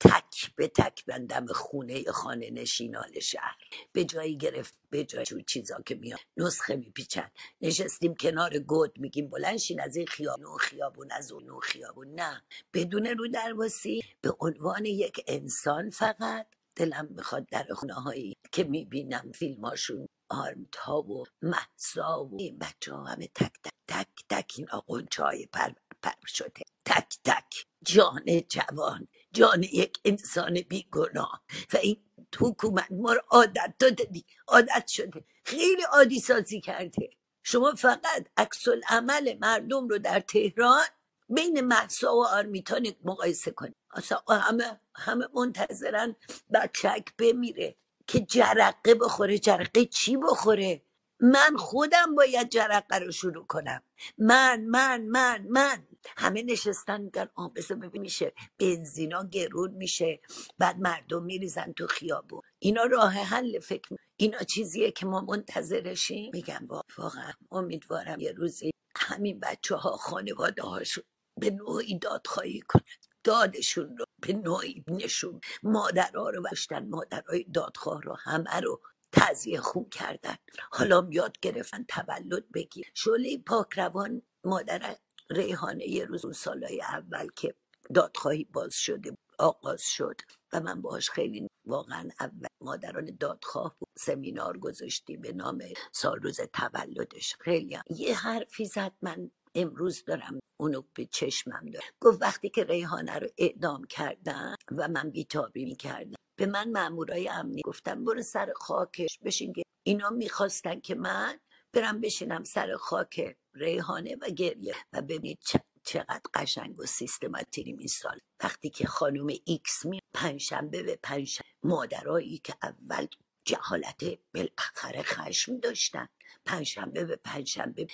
تک 0.00 0.54
به 0.56 0.68
تک 0.68 1.04
بندم 1.06 1.46
خونه 1.46 2.12
خانه 2.12 2.50
نشینان 2.50 3.20
شهر. 3.20 3.56
به 3.92 4.04
جایی 4.04 4.36
گرفت 4.36 4.74
به 4.90 5.04
جای 5.04 5.44
چیزا 5.46 5.82
که 5.86 5.94
میاد 5.94 6.20
نسخه 6.36 6.76
میپیچن. 6.76 7.30
نشستیم 7.60 8.14
کنار 8.14 8.58
گود 8.58 8.98
میگیم 8.98 9.30
بلنشین 9.30 9.80
از 9.80 9.96
این 9.96 10.06
خیابون 10.06 10.58
خیابون 10.58 11.08
از 11.12 11.32
اون 11.32 11.60
خیابون. 11.60 12.14
نه. 12.14 12.42
بدون 12.74 13.06
رو 13.06 13.28
درواسی 13.28 14.02
به 14.20 14.36
عنوان 14.40 14.84
یک 14.84 15.24
انسان 15.26 15.90
فقط 15.90 16.46
دلم 16.76 17.08
می‌خواد 17.10 17.46
در 17.50 17.66
خونه 17.74 17.94
هایی 17.94 18.36
که 18.52 18.64
می‌بینم 18.64 19.32
فیلماشون 19.34 20.06
آرمتا 20.30 21.02
و 21.02 21.24
محسا 21.42 22.24
و 22.24 22.36
این 22.38 22.58
بچه 22.58 22.94
ها 22.94 23.04
همه 23.04 23.28
تک 23.34 23.52
تک 23.64 23.72
تک 23.88 24.08
تک 24.30 24.54
این 24.58 24.70
آقونچه 24.70 25.22
های 25.22 25.46
پر, 25.46 25.70
پر 26.02 26.26
شده. 26.26 26.62
تک 26.84 27.18
تک. 27.24 27.66
جان 27.84 28.24
جوان. 28.48 29.08
جان 29.32 29.62
یک 29.62 29.98
انسان 30.04 30.60
بیگناه. 30.60 31.44
و 31.72 31.76
این 31.76 31.96
حکومت 32.40 32.88
ما 32.92 33.12
رو 33.12 33.20
عادت 33.30 33.74
داده 33.78 34.04
دی 34.04 34.24
عادت 34.48 34.86
شده. 34.88 35.24
خیلی 35.44 35.82
عادی 35.82 36.20
سازی 36.20 36.60
کرده. 36.60 37.10
شما 37.42 37.74
فقط 37.74 38.26
عکس 38.36 38.64
عمل 38.88 39.38
مردم 39.40 39.88
رو 39.88 39.98
در 39.98 40.20
تهران 40.20 40.86
بین 41.28 41.60
محسا 41.60 42.16
و 42.16 42.26
آرمیتا 42.26 42.80
مقایسه 43.04 43.50
کنید. 43.50 43.76
اصلا 43.94 44.18
همه 44.30 44.80
همه 44.96 45.28
منتظرن 45.34 46.16
بچک 46.54 47.04
بمیره. 47.18 47.76
که 48.08 48.20
جرقه 48.20 48.96
بخوره 48.96 49.38
جرقه 49.38 49.86
چی 49.86 50.18
بخوره؟ 50.18 50.82
من 51.20 51.56
خودم 51.58 52.16
باید 52.16 52.50
جرقه 52.50 52.98
رو 52.98 53.12
شروع 53.12 53.46
کنم. 53.46 53.82
من 54.18 54.64
من 54.66 55.02
من 55.02 55.46
من. 55.50 55.88
همه 56.18 56.44
نشستن 56.44 57.02
میگن 57.02 57.30
آه 57.36 57.54
بذار 57.54 57.78
ببین 57.78 58.02
میشه. 58.02 58.34
بنزینا 58.60 59.24
گرون 59.24 59.72
میشه. 59.74 60.20
بعد 60.58 60.80
مردم 60.80 61.24
میریزن 61.24 61.72
تو 61.74 61.88
خیابون. 61.88 62.42
اینا 62.60 62.84
راه 62.84 63.12
حل 63.14 63.60
فکر 63.60 63.96
اینا 64.18 64.38
چیزیه 64.38 64.92
که 64.92 65.06
ما 65.06 65.22
منتظرشیم؟ 65.22 66.32
میگم 66.34 66.66
وا- 66.70 66.82
واقعا 66.98 67.32
امیدوارم 67.52 68.20
یه 68.20 68.32
روزی 68.32 68.72
همین 68.96 69.40
بچه 69.40 69.76
ها 69.76 69.98
خانواده 69.98 70.62
هاشون 70.62 71.04
به 71.40 71.50
نوعی 71.50 72.00
دادخواهی 72.00 72.60
کنن. 72.68 72.82
دادشون 73.24 73.98
رو. 73.98 74.04
به 74.22 74.32
نوعی 74.32 74.84
نشون. 74.88 75.40
مادرها 75.62 76.30
رو 76.30 76.42
بشتن 76.42 76.88
مادرهای 76.88 77.44
دادخواه 77.44 78.02
رو 78.02 78.16
همه 78.18 78.60
رو 78.60 78.80
تزیه 79.12 79.60
خون 79.60 79.88
کردن. 79.90 80.36
حالا 80.70 81.08
یاد 81.10 81.40
گرفتن 81.40 81.84
تولد 81.88 82.52
بگیر. 82.52 82.90
شعله 82.94 83.38
پاکروان 83.38 84.22
مادر 84.44 84.96
ریحانه 85.30 85.88
یه 85.88 86.04
روز 86.04 86.24
اون 86.24 86.34
سالهای 86.34 86.82
اول 86.82 87.28
که 87.36 87.54
دادخواهی 87.94 88.44
باز 88.44 88.74
شده 88.74 89.16
آغاز 89.38 89.82
شد 89.82 90.20
و 90.52 90.60
من 90.60 90.82
باهاش 90.82 91.10
خیلی 91.10 91.48
واقعا 91.66 92.10
اول 92.20 92.48
مادران 92.60 93.16
دادخواه 93.20 93.76
بود. 93.78 93.88
سمینار 93.98 94.58
گذاشتیم 94.58 95.20
به 95.20 95.32
نام 95.32 95.62
سال 95.92 96.20
روز 96.20 96.40
تولدش. 96.40 97.36
خیلی 97.40 97.74
هم. 97.74 97.82
یه 97.90 98.16
حرفی 98.16 98.64
زد 98.64 98.92
من 99.02 99.30
امروز 99.54 100.04
دارم 100.04 100.40
اونو 100.60 100.82
به 100.94 101.06
چشمم 101.06 101.70
دارم. 101.70 101.86
گفت 102.00 102.22
وقتی 102.22 102.48
که 102.48 102.64
ریحانه 102.64 103.18
رو 103.18 103.28
اعدام 103.38 103.84
کردن 103.84 104.54
و 104.72 104.88
من 104.88 105.10
بیتابی 105.10 105.64
می‌کردم. 105.64 106.16
به 106.38 106.46
من 106.46 106.70
مامورای 106.70 107.28
امنی 107.28 107.62
گفتن 107.64 108.04
برو 108.04 108.22
سر 108.22 108.52
خاکش. 108.56 109.18
بشین 109.24 109.52
که 109.52 109.62
اینا 109.86 110.10
می‌خواستن 110.10 110.80
که 110.80 110.94
من 110.94 111.38
برم 111.72 112.00
بشینم 112.00 112.42
سر 112.42 112.76
خاک 112.76 113.36
ریحانه 113.54 114.16
و 114.22 114.30
گریه 114.30 114.74
و 114.92 115.02
ببینید 115.02 115.38
چقدر 115.84 116.20
قشنگ 116.34 116.80
و 116.80 116.86
سیستماتیک 116.86 117.66
این 117.66 117.86
سال. 117.86 118.18
وقتی 118.42 118.70
که 118.70 118.86
خانم 118.86 119.26
ایکس 119.44 119.86
می 119.86 120.00
پنجشنبه 120.14 120.82
به 120.82 120.98
پنجشنبه 121.02 121.48
مادرایی 121.62 122.38
که 122.38 122.54
اول 122.62 123.06
جهالت 123.48 124.04
بالاخره 124.34 125.02
خشم 125.02 125.58
داشتن. 125.60 126.08
پنجشنبه 126.44 127.04
به 127.04 127.16
پنجشنبه 127.16 127.86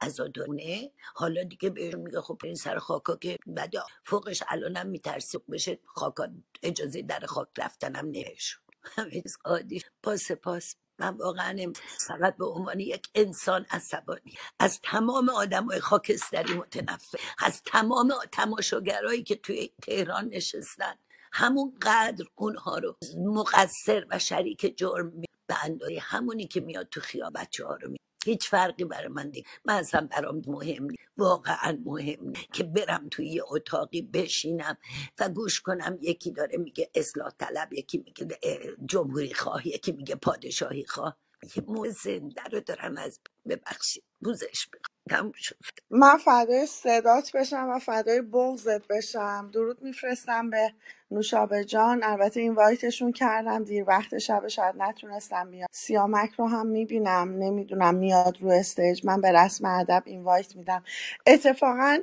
عزادانه 0.00 0.90
حالا 1.14 1.42
دیگه 1.42 1.70
بهشون 1.70 2.00
میگه 2.00 2.20
خب 2.20 2.40
این 2.44 2.54
سر 2.54 2.78
خاکا 2.78 3.16
که 3.16 3.38
بعد 3.46 3.74
فوقش 4.04 4.42
الانم 4.48 4.86
میترسی 4.86 5.38
بشه 5.38 5.78
خاکا 5.84 6.28
اجازه 6.62 7.02
در 7.02 7.20
خاک 7.20 7.48
رفتنم 7.58 8.06
نمیشون 8.06 8.62
همه 8.82 9.22
عادی. 9.44 9.82
پاس 10.02 10.32
پاس. 10.32 10.76
من 10.98 11.16
واقعا 11.16 11.72
فقط 11.98 12.36
به 12.36 12.46
عنوان 12.46 12.80
یک 12.80 13.08
انسان 13.14 13.66
عصبانی. 13.70 14.34
از 14.58 14.80
تمام 14.82 15.28
آدم 15.28 15.64
های 15.64 15.80
خاکستری 15.80 16.54
متنفر. 16.54 17.18
از 17.38 17.62
تمام 17.62 18.14
تماشاگرایی 18.32 19.22
که 19.22 19.36
توی 19.36 19.70
تهران 19.82 20.28
نشستن. 20.28 20.94
همون 21.32 21.74
قدر 21.82 22.24
اونها 22.34 22.78
رو 22.78 22.96
مقصر 23.18 24.06
و 24.10 24.18
شریک 24.18 24.78
جرم 24.78 25.20
به 25.46 25.64
اندازه 25.64 25.98
همونی 26.00 26.46
که 26.46 26.60
میاد 26.60 26.88
تو 26.88 27.00
خیابت 27.00 27.42
بچه 27.42 27.64
رو 27.64 27.90
می... 27.90 27.96
هیچ 28.24 28.48
فرقی 28.48 28.84
برای 28.84 29.08
من 29.08 29.30
دیگه 29.30 29.48
من 29.64 29.74
اصلا 29.74 30.08
برام 30.10 30.42
مهم 30.46 30.84
نیست 30.84 31.02
واقعا 31.16 31.78
مهم 31.84 32.28
نیست 32.28 32.52
که 32.52 32.64
برم 32.64 33.08
توی 33.10 33.28
یه 33.28 33.42
اتاقی 33.48 34.02
بشینم 34.02 34.76
و 35.20 35.28
گوش 35.28 35.60
کنم. 35.60 35.98
یکی 36.00 36.32
داره 36.32 36.58
میگه 36.58 36.90
اصلاح 36.94 37.30
طلب 37.38 37.72
یکی 37.72 37.98
میگه 37.98 38.38
جمهوری 38.86 39.34
خواه 39.34 39.68
یکی 39.68 39.92
میگه 39.92 40.14
پادشاهی 40.14 40.84
خواه 40.86 41.16
یه 41.56 41.64
مو 41.68 41.88
زنده 41.90 42.42
رو 42.52 42.60
دارم 42.60 42.98
از 42.98 43.20
ببخشید 43.48 44.04
پوزش 44.20 44.68
بخوام 45.10 45.32
شد. 45.36 45.56
من 45.90 46.16
فدای 46.18 46.66
صدات 46.66 47.32
بشم 47.36 47.68
و 47.70 47.78
فدای 47.78 48.20
بغزت 48.22 48.88
بشم. 48.88 49.50
درود 49.54 49.82
میفرستم 49.82 50.50
به 50.50 50.74
نوشابه 51.10 51.64
جان. 51.64 52.04
البته 52.04 52.40
invite 52.40 52.54
شون 52.54 53.12
کردم. 53.12 53.64
دیر 53.64 53.84
وقت 53.88 54.18
شب 54.18 54.48
شاید 54.48 54.74
نتونستم 54.78 55.50
بیام. 55.50 55.68
سیامک 55.72 56.30
رو 56.38 56.48
هم 56.48 56.66
می‌بینم. 56.66 57.38
نمی‌دونم 57.38 57.94
میاد 57.94 58.42
رو 58.42 58.50
stage. 58.50 59.06
من 59.06 59.20
به 59.20 59.32
رسم 59.32 59.66
ادب 59.66 60.02
invite 60.06 60.56
میدم. 60.56 60.84
اتفاقا 61.26 61.98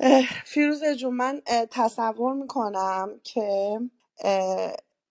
اه، 0.00 0.22
فیروزه 0.44 0.96
جون 0.96 1.14
من 1.14 1.42
تصور 1.70 2.34
می‌کنم 2.34 3.20
که 3.24 3.80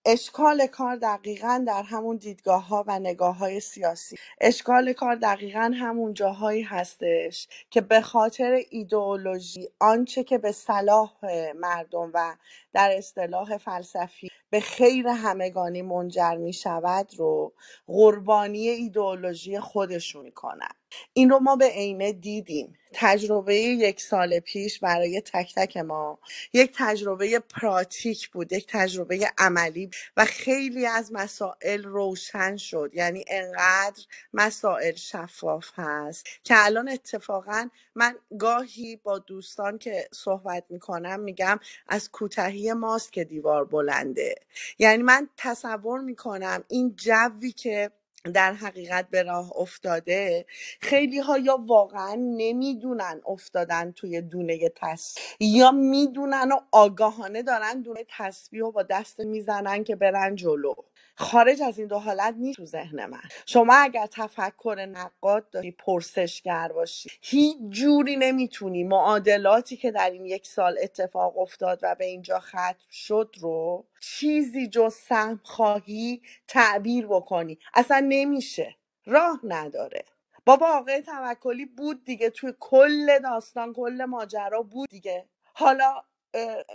اشکال 0.05 0.67
کار 0.67 0.97
دقیقا 0.97 1.65
در 1.67 1.83
همون 1.83 2.17
دیدگاه 2.17 2.67
ها 2.67 2.85
و 2.87 2.99
نگاه 2.99 3.37
های 3.37 3.61
سیاسی. 3.61 4.17
اشکال 4.41 4.93
کار 4.93 5.15
دقیقا 5.15 5.73
همون 5.79 6.15
جاهایی 6.15 6.63
هستش 6.63 7.47
که 7.71 7.81
به 7.81 8.01
خاطر 8.01 8.61
ایدئولوژی 8.71 9.69
آنچه 9.79 10.25
که 10.25 10.39
به 10.39 10.53
صلاح 10.53 11.13
مردم 11.55 12.11
و 12.15 12.37
در 12.73 12.91
اصطلاح 12.97 13.57
فلسفی 13.57 14.29
به 14.53 14.61
خیر 14.61 15.09
همگانی 15.09 15.83
منجر 15.83 16.37
می 16.37 16.53
شود 16.53 17.15
رو 17.17 17.53
قربانی 17.87 18.69
ایدئولوژی 18.69 19.61
خودشون 19.61 20.23
می‌کنن. 20.25 20.69
این 21.13 21.31
رو 21.31 21.39
ما 21.39 21.57
به 21.57 21.65
عینه 21.65 22.13
دیدیم. 22.13 22.77
تجربه 22.93 23.55
یک 23.57 24.01
سال 24.01 24.39
پیش 24.39 24.79
برای 24.79 25.21
تک 25.21 25.55
تک 25.55 25.77
ما 25.77 26.19
یک 26.53 26.71
تجربه 26.77 27.39
پراتیک 27.39 28.29
بود 28.29 28.53
یک 28.53 28.67
تجربه 28.69 29.31
عملی 29.39 29.91
و 30.17 30.25
خیلی 30.25 30.87
از 30.87 31.13
مسائل 31.13 31.83
روشن 31.85 32.57
شد. 32.57 32.91
یعنی 32.95 33.25
انقدر 33.29 34.03
مسائل 34.33 34.95
شفاف 34.95 35.69
هست 35.75 36.27
که 36.45 36.55
الان 36.57 36.89
اتفاقا 36.89 37.69
من 37.95 38.15
گاهی 38.39 38.97
با 38.97 39.19
دوستان 39.19 39.79
که 39.79 40.09
صحبت 40.13 40.65
می‌کنم 40.69 41.21
میگم 41.21 41.59
از 41.89 42.11
کوتاهی 42.11 42.73
ماست 42.73 43.13
که 43.13 43.25
دیوار 43.25 43.65
بلنده. 43.65 44.35
یعنی 44.79 45.03
من 45.03 45.29
تصور 45.37 45.99
می‌کنم 46.01 46.63
این 46.69 46.95
جوی 46.97 47.51
که 47.51 47.91
در 48.33 48.53
حقیقت 48.53 49.09
به 49.09 49.23
راه 49.23 49.51
افتاده 49.57 50.45
خیلی 50.81 51.19
ها 51.19 51.37
یا 51.37 51.57
واقعا 51.67 52.15
نمی‌دونن 52.15 53.21
افتادن 53.27 53.91
توی 53.91 54.21
دونه 54.21 54.69
تسبیح 54.75 55.23
یا 55.39 55.71
می‌دونن 55.71 56.51
و 56.51 56.57
آگاهانه 56.71 57.43
دارن 57.43 57.81
دونه 57.81 58.05
تسبیح 58.09 58.61
رو 58.61 58.71
با 58.71 58.83
دست 58.83 59.19
می‌زنن 59.19 59.83
که 59.83 59.95
برن 59.95 60.35
جلو. 60.35 60.73
خارج 61.15 61.61
از 61.61 61.79
این 61.79 61.87
دو 61.87 61.99
حالت 61.99 62.35
نیست 62.37 62.57
تو 62.57 62.65
ذهن 62.65 63.05
من. 63.05 63.21
شما 63.45 63.75
اگر 63.75 64.07
تفکر 64.07 64.87
نقاد 64.89 65.49
داری 65.49 65.71
پرسشگر 65.71 66.71
باشی 66.71 67.09
هیچ 67.21 67.57
جوری 67.69 68.15
نمی‌تونی 68.17 68.83
معادلاتی 68.83 69.77
که 69.77 69.91
در 69.91 70.09
این 70.09 70.25
یک 70.25 70.47
سال 70.47 70.77
اتفاق 70.81 71.37
افتاد 71.37 71.79
و 71.83 71.95
به 71.95 72.05
اینجا 72.05 72.39
ختم 72.39 72.75
شد 72.91 73.35
رو 73.39 73.85
چیزی 74.01 74.67
جز 74.67 74.93
سهم 74.93 75.39
خواهی 75.43 76.21
تعبیر 76.47 77.07
بکنی. 77.07 77.59
اصلا 77.73 78.05
نمیشه. 78.09 78.75
راه 79.05 79.39
نداره. 79.43 80.05
بابا 80.45 80.67
آقای 80.67 81.01
توکلی 81.01 81.65
بود 81.65 82.05
دیگه 82.05 82.29
توی 82.29 82.53
کل 82.59 83.19
داستان 83.19 83.73
کل 83.73 84.05
ماجرا 84.05 84.61
بود 84.61 84.89
دیگه. 84.89 85.25
حالا 85.53 86.03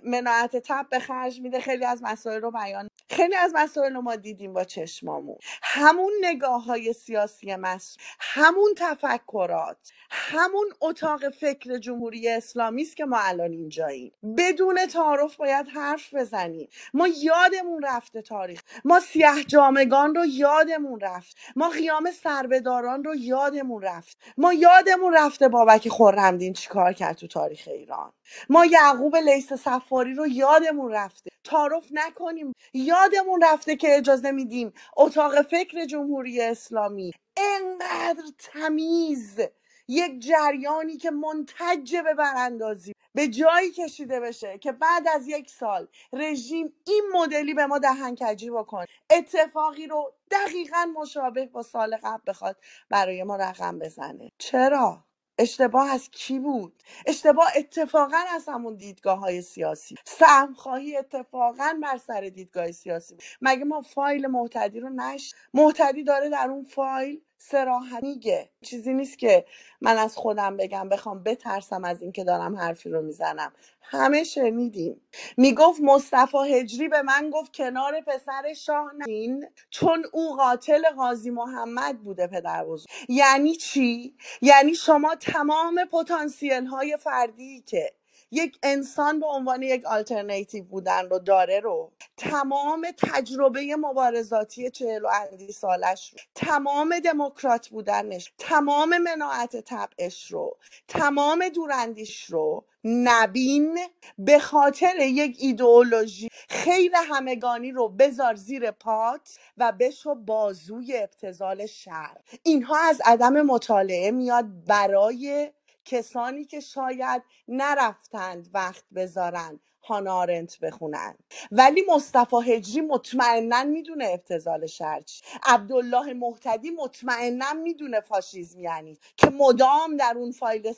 مناعت 0.04 0.56
تب 0.56 0.86
به 0.90 0.98
خرج 0.98 1.40
میده. 1.40 1.60
خیلی 1.60 1.84
از 1.84 2.02
مسائل 2.02 2.40
رو 2.40 2.50
بیان 2.50 2.88
خیلی 3.10 3.36
از 3.36 3.52
مسائل 3.54 3.94
رو 3.94 4.00
ما 4.02 4.16
دیدیم 4.16 4.52
با 4.52 4.64
چشمامون. 4.64 5.36
همون 5.62 6.12
نگاه 6.22 6.64
های 6.64 6.92
سیاسی 6.92 7.56
مصر 7.56 8.00
همون 8.20 8.74
تفکرات 8.78 9.92
همون 10.10 10.66
اتاق 10.80 11.30
فکر 11.30 11.78
جمهوری 11.78 12.28
اسلامی 12.28 12.82
است 12.82 12.96
که 12.96 13.04
ما 13.04 13.18
الان 13.20 13.52
اینجاییم. 13.52 14.12
بدون 14.38 14.86
تعارف 14.86 15.36
باید 15.36 15.68
حرف 15.68 16.14
بزنیم. 16.14 16.68
ما 16.94 17.08
یادمون 17.08 17.82
رفته 17.82 18.22
تاریخ. 18.22 18.62
ما 18.84 19.00
سیاه 19.00 19.42
جامگان 19.44 20.14
رو 20.14 20.26
یادمون 20.26 21.00
رفت. 21.00 21.36
ما 21.56 21.68
قیام 21.70 22.10
سربهداران 22.10 23.04
رو 23.04 23.14
یادمون 23.16 23.82
رفت. 23.82 24.18
ما 24.38 24.52
یادمون 24.52 25.14
رفته 25.14 25.48
بابک 25.48 25.88
خورمدین 25.88 26.52
چیکار 26.52 26.92
کرد 26.92 27.16
تو 27.16 27.26
تاریخ 27.26 27.68
ایران. 27.68 28.12
ما 28.50 28.64
یعقوب 28.66 29.16
لیس 29.16 29.52
صفاری 29.52 30.14
رو 30.14 30.26
یادمون 30.26 30.92
رفته. 30.92 31.30
تعارف 31.44 31.84
نکنیم. 31.92 32.52
یادمون 32.74 33.42
رفته 33.44 33.76
که 33.76 33.96
اجازه 33.96 34.30
میدیم 34.30 34.72
اتاق 34.96 35.42
فکر 35.42 35.84
جمهوری 35.84 36.42
اسلامی 36.42 37.12
انقدر 37.36 38.24
تمیز 38.38 39.40
یک 39.88 40.20
جریانی 40.20 40.96
که 40.96 41.10
منتج 41.10 41.96
به 41.96 42.14
براندازی 42.14 42.92
به 43.14 43.28
جایی 43.28 43.70
کشیده 43.72 44.20
بشه 44.20 44.58
که 44.58 44.72
بعد 44.72 45.08
از 45.08 45.28
یک 45.28 45.50
سال 45.50 45.88
رژیم 46.12 46.72
این 46.86 47.04
مدلی 47.14 47.54
به 47.54 47.66
ما 47.66 47.78
دهنکجی 47.78 48.50
بکنه. 48.50 48.86
اتفاقی 49.10 49.86
رو 49.86 50.12
دقیقا 50.30 50.92
مشابه 51.00 51.46
با 51.46 51.62
سال 51.62 51.96
قبل 51.96 52.22
بخواد 52.26 52.56
برای 52.90 53.22
ما 53.22 53.36
رقم 53.36 53.78
بزنه. 53.78 54.30
چرا؟ 54.38 55.04
اشتباه 55.38 55.90
از 55.90 56.10
کی 56.10 56.38
بود؟ 56.40 56.82
اشتباه 57.06 57.48
اتفاقا 57.56 58.24
از 58.34 58.48
همون 58.48 58.76
دیدگاه 58.76 59.18
های 59.20 59.42
سیاسی. 59.42 59.96
سهم 60.06 60.54
خواهی 60.54 60.96
اتفاقا 60.96 61.80
بر 61.82 61.98
سر 61.98 62.20
دیدگاه 62.22 62.72
سیاسی. 62.72 63.16
مگه 63.42 63.64
ما 63.64 63.82
فایل 63.82 64.26
محتدی 64.28 64.80
رو 64.80 64.90
نش 64.90 65.34
محتدی 65.54 66.04
داره 66.04 66.30
در 66.30 66.48
اون 66.50 66.64
فایل؟ 66.64 67.22
سراحت 67.38 68.02
میگه. 68.02 68.50
چیزی 68.62 68.94
نیست 68.94 69.18
که 69.18 69.44
من 69.80 69.98
از 69.98 70.16
خودم 70.16 70.56
بگم 70.56 70.88
بخوام 70.88 71.22
بترسم 71.22 71.84
از 71.84 72.02
اینکه 72.02 72.24
دارم 72.24 72.56
حرفی 72.56 72.90
رو 72.90 73.02
می‌زنم. 73.02 73.52
همه 73.82 74.24
شنیدیم. 74.24 75.00
می‌گفت 75.36 75.80
مصطفی 75.82 76.38
هجری 76.54 76.88
به 76.88 77.02
من 77.02 77.30
گفت 77.34 77.52
کنار 77.56 78.00
پسر 78.00 78.52
شاه 78.54 78.92
نشین 78.98 79.46
چون 79.70 80.04
او 80.12 80.36
قاتل 80.36 80.82
قاضی 80.96 81.30
محمد 81.30 81.98
بوده 82.04 82.26
پدر 82.26 82.64
بزرگ. 82.64 82.88
یعنی 83.08 83.54
چی؟ 83.56 84.16
یعنی 84.42 84.74
شما 84.74 85.14
تمام 85.14 85.84
پتانسیل 85.92 86.66
های 86.66 86.96
فردی 86.96 87.62
که 87.66 87.92
یک 88.32 88.58
انسان 88.62 89.20
به 89.20 89.26
عنوان 89.26 89.62
یک 89.62 89.86
آلترناتیو 89.86 90.64
بودن 90.64 91.10
رو 91.10 91.18
داره 91.18 91.60
رو. 91.60 91.92
تمام 92.16 92.88
تجربه 92.98 93.76
مبارزاتی 93.76 94.70
چهل 94.70 95.04
و 95.04 95.08
اندی 95.32 95.52
سالش 95.52 96.12
رو. 96.12 96.18
تمام 96.34 97.00
دموکرات 97.00 97.68
بودنش. 97.68 98.32
تمام 98.38 98.98
مناعت 98.98 99.56
طبعش 99.60 100.32
رو. 100.32 100.56
تمام 100.88 101.48
دوراندیش 101.48 102.24
رو. 102.24 102.64
نبین 102.84 103.78
به 104.18 104.38
خاطر 104.38 104.96
یک 105.00 105.36
ایدئولوژی. 105.40 106.28
خیر 106.50 106.92
همگانی 106.96 107.72
رو 107.72 107.88
بذار 107.88 108.34
زیر 108.34 108.70
پات 108.70 109.38
و 109.58 109.72
بشو 109.80 110.14
بازوی 110.14 110.96
ابتزال 110.98 111.66
شر 111.66 112.16
اینها 112.42 112.78
از 112.88 113.02
عدم 113.04 113.42
مطالعه 113.42 114.10
میاد 114.10 114.46
برای 114.66 115.50
کسانی 115.88 116.44
که 116.46 116.60
شاید 116.60 117.22
نرفتند 117.48 118.50
وقت 118.54 118.84
بذارن 118.96 119.60
هانا 119.84 120.14
آرنت 120.16 120.60
بخونن. 120.60 121.14
ولی 121.52 121.82
مصطفی 121.94 122.36
هجری 122.46 122.80
مطمئنا 122.80 123.64
می‌دونه 123.64 124.06
ابتزال 124.14 124.66
شر 124.66 125.00
چی 125.00 125.22
عبدالله 125.46 126.14
محتدی 126.14 126.70
مطمئنا 126.70 127.54
می‌دونه 127.54 128.00
فاشیزم 128.00 128.60
یعنی. 128.60 128.98
که 129.18 129.30
مدام 129.30 129.96
در 129.98 130.14
اون 130.18 130.32
فایل 130.32 130.74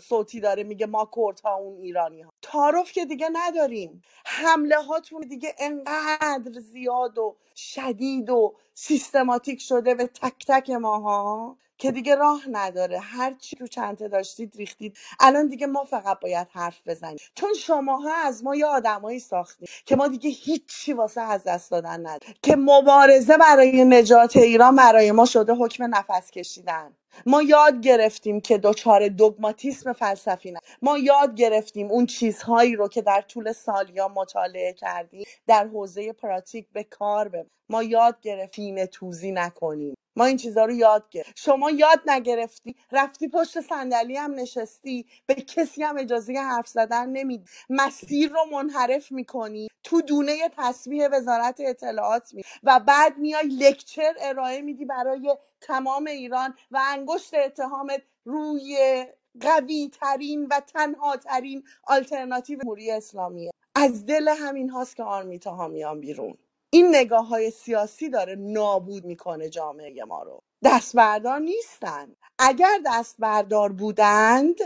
صوتی 0.00 0.40
داره 0.40 0.64
میگه 0.64 0.86
ما 0.86 1.10
کردها 1.16 1.56
اون 1.56 1.78
ایرانی 1.82 2.22
ها 2.22 2.30
تعارف 2.42 2.92
که 2.92 3.06
دیگه 3.06 3.30
نداریم. 3.32 4.02
حمله 4.26 4.76
هاتون 4.82 5.22
دیگه 5.22 5.54
انقدر 5.60 6.60
زیاد 6.60 7.18
و 7.18 7.36
شدید 7.56 8.30
و 8.30 8.54
سیستماتیک 8.74 9.62
شده 9.62 9.94
به 9.94 10.06
تک 10.06 10.46
تک 10.48 10.70
ماها 10.70 11.56
که 11.78 11.92
دیگه 11.92 12.14
راه 12.16 12.42
نداره. 12.50 13.00
هر 13.00 13.34
چی 13.34 13.56
تو 13.56 13.66
چنته 13.66 14.08
داشتید 14.08 14.56
ریختید. 14.56 14.98
الان 15.20 15.48
دیگه 15.48 15.66
ما 15.66 15.84
فقط 15.84 16.20
باید 16.20 16.48
حرف 16.52 16.80
بزنیم. 16.86 17.18
چون 17.34 17.54
شماها 17.54 18.14
از 18.26 18.44
ما 18.44 18.56
یه 18.56 18.66
آدمایی 18.66 19.20
ساختید 19.20 19.70
که 19.86 19.96
ما 19.96 20.08
دیگه 20.08 20.30
هیچی 20.30 20.92
واسه 20.92 21.20
از 21.20 21.44
دست 21.44 21.72
دادن 21.72 22.00
نداریم. 22.06 22.34
که 22.42 22.56
مبارزه 22.56 23.38
برای 23.38 23.84
نجات 23.84 24.36
ایران 24.36 24.76
برای 24.76 25.12
ما 25.12 25.26
شده 25.26 25.54
حکم 25.54 25.96
نفس 25.96 26.32
کشیدن. 26.32 26.96
ما 27.26 27.42
یاد 27.42 27.80
گرفتیم 27.80 28.40
که 28.40 28.58
دچار 28.58 29.08
دگماتیسم 29.08 29.92
فلسفی 29.92 30.50
نه. 30.50 30.58
ما 30.82 30.98
یاد 30.98 31.34
گرفتیم 31.34 31.90
اون 31.90 32.06
چیزهایی 32.06 32.76
رو 32.76 32.88
که 32.88 33.02
در 33.02 33.20
طول 33.20 33.52
سالیا 33.52 34.08
مطالعه 34.08 34.72
کردیم 34.72 35.24
در 35.46 35.66
حوزه 35.66 36.12
پراتیک 36.12 36.66
به 36.72 36.84
کار 36.84 37.28
ببریم 37.28 37.50
ما 37.70 37.82
یاد 37.82 38.20
گرفتیم 38.20 38.86
توزی 38.86 39.32
نکنیم. 39.32 39.94
ما 40.20 40.26
این 40.26 40.36
چیزها 40.36 40.64
رو 40.64 40.72
یاد 40.72 41.10
گرفتیم 41.10 41.34
شما 41.36 41.70
یاد 41.70 42.00
نگرفتی 42.06 42.76
رفتی 42.92 43.28
پشت 43.28 43.60
صندلی 43.60 44.16
هم 44.16 44.34
نشستی 44.34 45.06
به 45.26 45.34
کسی 45.34 45.82
هم 45.82 45.98
اجازه 45.98 46.32
حرف 46.32 46.68
زدن 46.68 47.08
نمیدی. 47.08 47.44
مسیر 47.70 48.30
رو 48.30 48.44
منحرف 48.52 49.12
می‌کنی 49.12 49.68
تو 49.82 50.02
دونه 50.02 50.36
تسبیح 50.58 51.08
وزارت 51.12 51.60
اطلاعات 51.60 52.34
می 52.34 52.42
و 52.62 52.80
بعد 52.80 53.18
میای 53.18 53.48
لکچر 53.48 54.14
ارائه 54.20 54.60
میدی 54.62 54.84
برای 54.84 55.36
تمام 55.60 56.06
ایران 56.06 56.54
و 56.70 56.80
انگشت 56.88 57.34
اتهامت 57.34 58.02
روی 58.24 59.06
قوی 59.40 59.90
ترین 60.00 60.46
و 60.50 60.60
تنها 60.60 61.16
ترین 61.16 61.64
آلترناتیو 61.84 62.58
جمهوری 62.62 62.90
اسلامیه. 62.90 63.50
از 63.74 64.06
دل 64.06 64.28
همین 64.28 64.70
هاست 64.70 64.96
که 64.96 65.02
آرمیتا 65.02 65.50
ها 65.50 65.68
میان 65.68 66.00
بیرون. 66.00 66.38
این 66.72 66.96
نگاه 66.96 67.28
های 67.28 67.50
سیاسی 67.50 68.08
داره 68.08 68.34
نابود 68.38 69.04
می‌کنه 69.04 69.48
جامعه 69.48 70.04
ما 70.04 70.22
رو. 70.22 70.42
دست 70.64 70.96
بردار 70.96 71.38
نیستن. 71.38 72.16
اگر 72.38 72.78
دست 72.86 73.16
بردار 73.18 73.72
بودند 73.72 74.58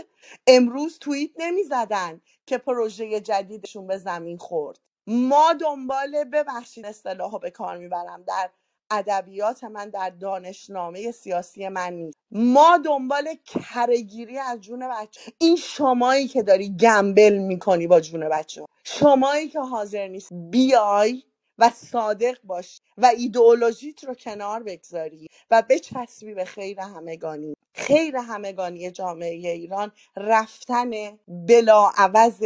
امروز 0.47 0.99
توییت 0.99 1.31
نمی 1.37 1.63
زدن 1.63 2.21
که 2.45 2.57
پروژه 2.57 3.19
جدیدشون 3.21 3.87
به 3.87 3.97
زمین 3.97 4.37
خورد. 4.37 4.79
ما 5.07 5.53
دنبال 5.53 6.23
ببخشید 6.23 6.85
اصطلاح 6.85 7.39
به 7.39 7.51
کار 7.51 7.77
می‌برم. 7.77 8.23
در 8.27 8.49
ادبیات 8.91 9.63
من 9.63 9.89
در 9.89 10.09
دانشنامه 10.09 11.11
سیاسی 11.11 11.67
من 11.67 11.93
نیست. 11.93 12.17
ما 12.31 12.77
دنبال 12.85 13.35
کرهگیری 13.45 14.37
از 14.37 14.61
جون 14.61 14.89
بچه. 14.89 15.21
این 15.37 15.55
شمایی 15.55 16.27
که 16.27 16.43
داری 16.43 16.75
گمبل 16.77 17.37
می‌کنی 17.37 17.87
با 17.87 17.99
جون 17.99 18.29
بچه 18.29 18.65
شمایی 18.83 19.49
که 19.49 19.59
حاضر 19.59 20.07
نیست. 20.07 20.29
بیای 20.33 21.23
و 21.59 21.69
صادق 21.69 22.37
باشی 22.43 22.81
و 22.97 23.11
ایدئولوژیت 23.17 24.03
رو 24.03 24.13
کنار 24.15 24.63
بگذاری 24.63 25.27
و 25.51 25.63
بچسبی 25.69 26.33
به 26.33 26.45
خیر 26.45 26.79
همگانی. 26.81 27.55
خیر 27.75 28.17
همگانی 28.17 28.91
جامعه 28.91 29.51
ایران 29.51 29.91
رفتن 30.17 30.91
بلا 31.27 31.91
عوض 31.97 32.43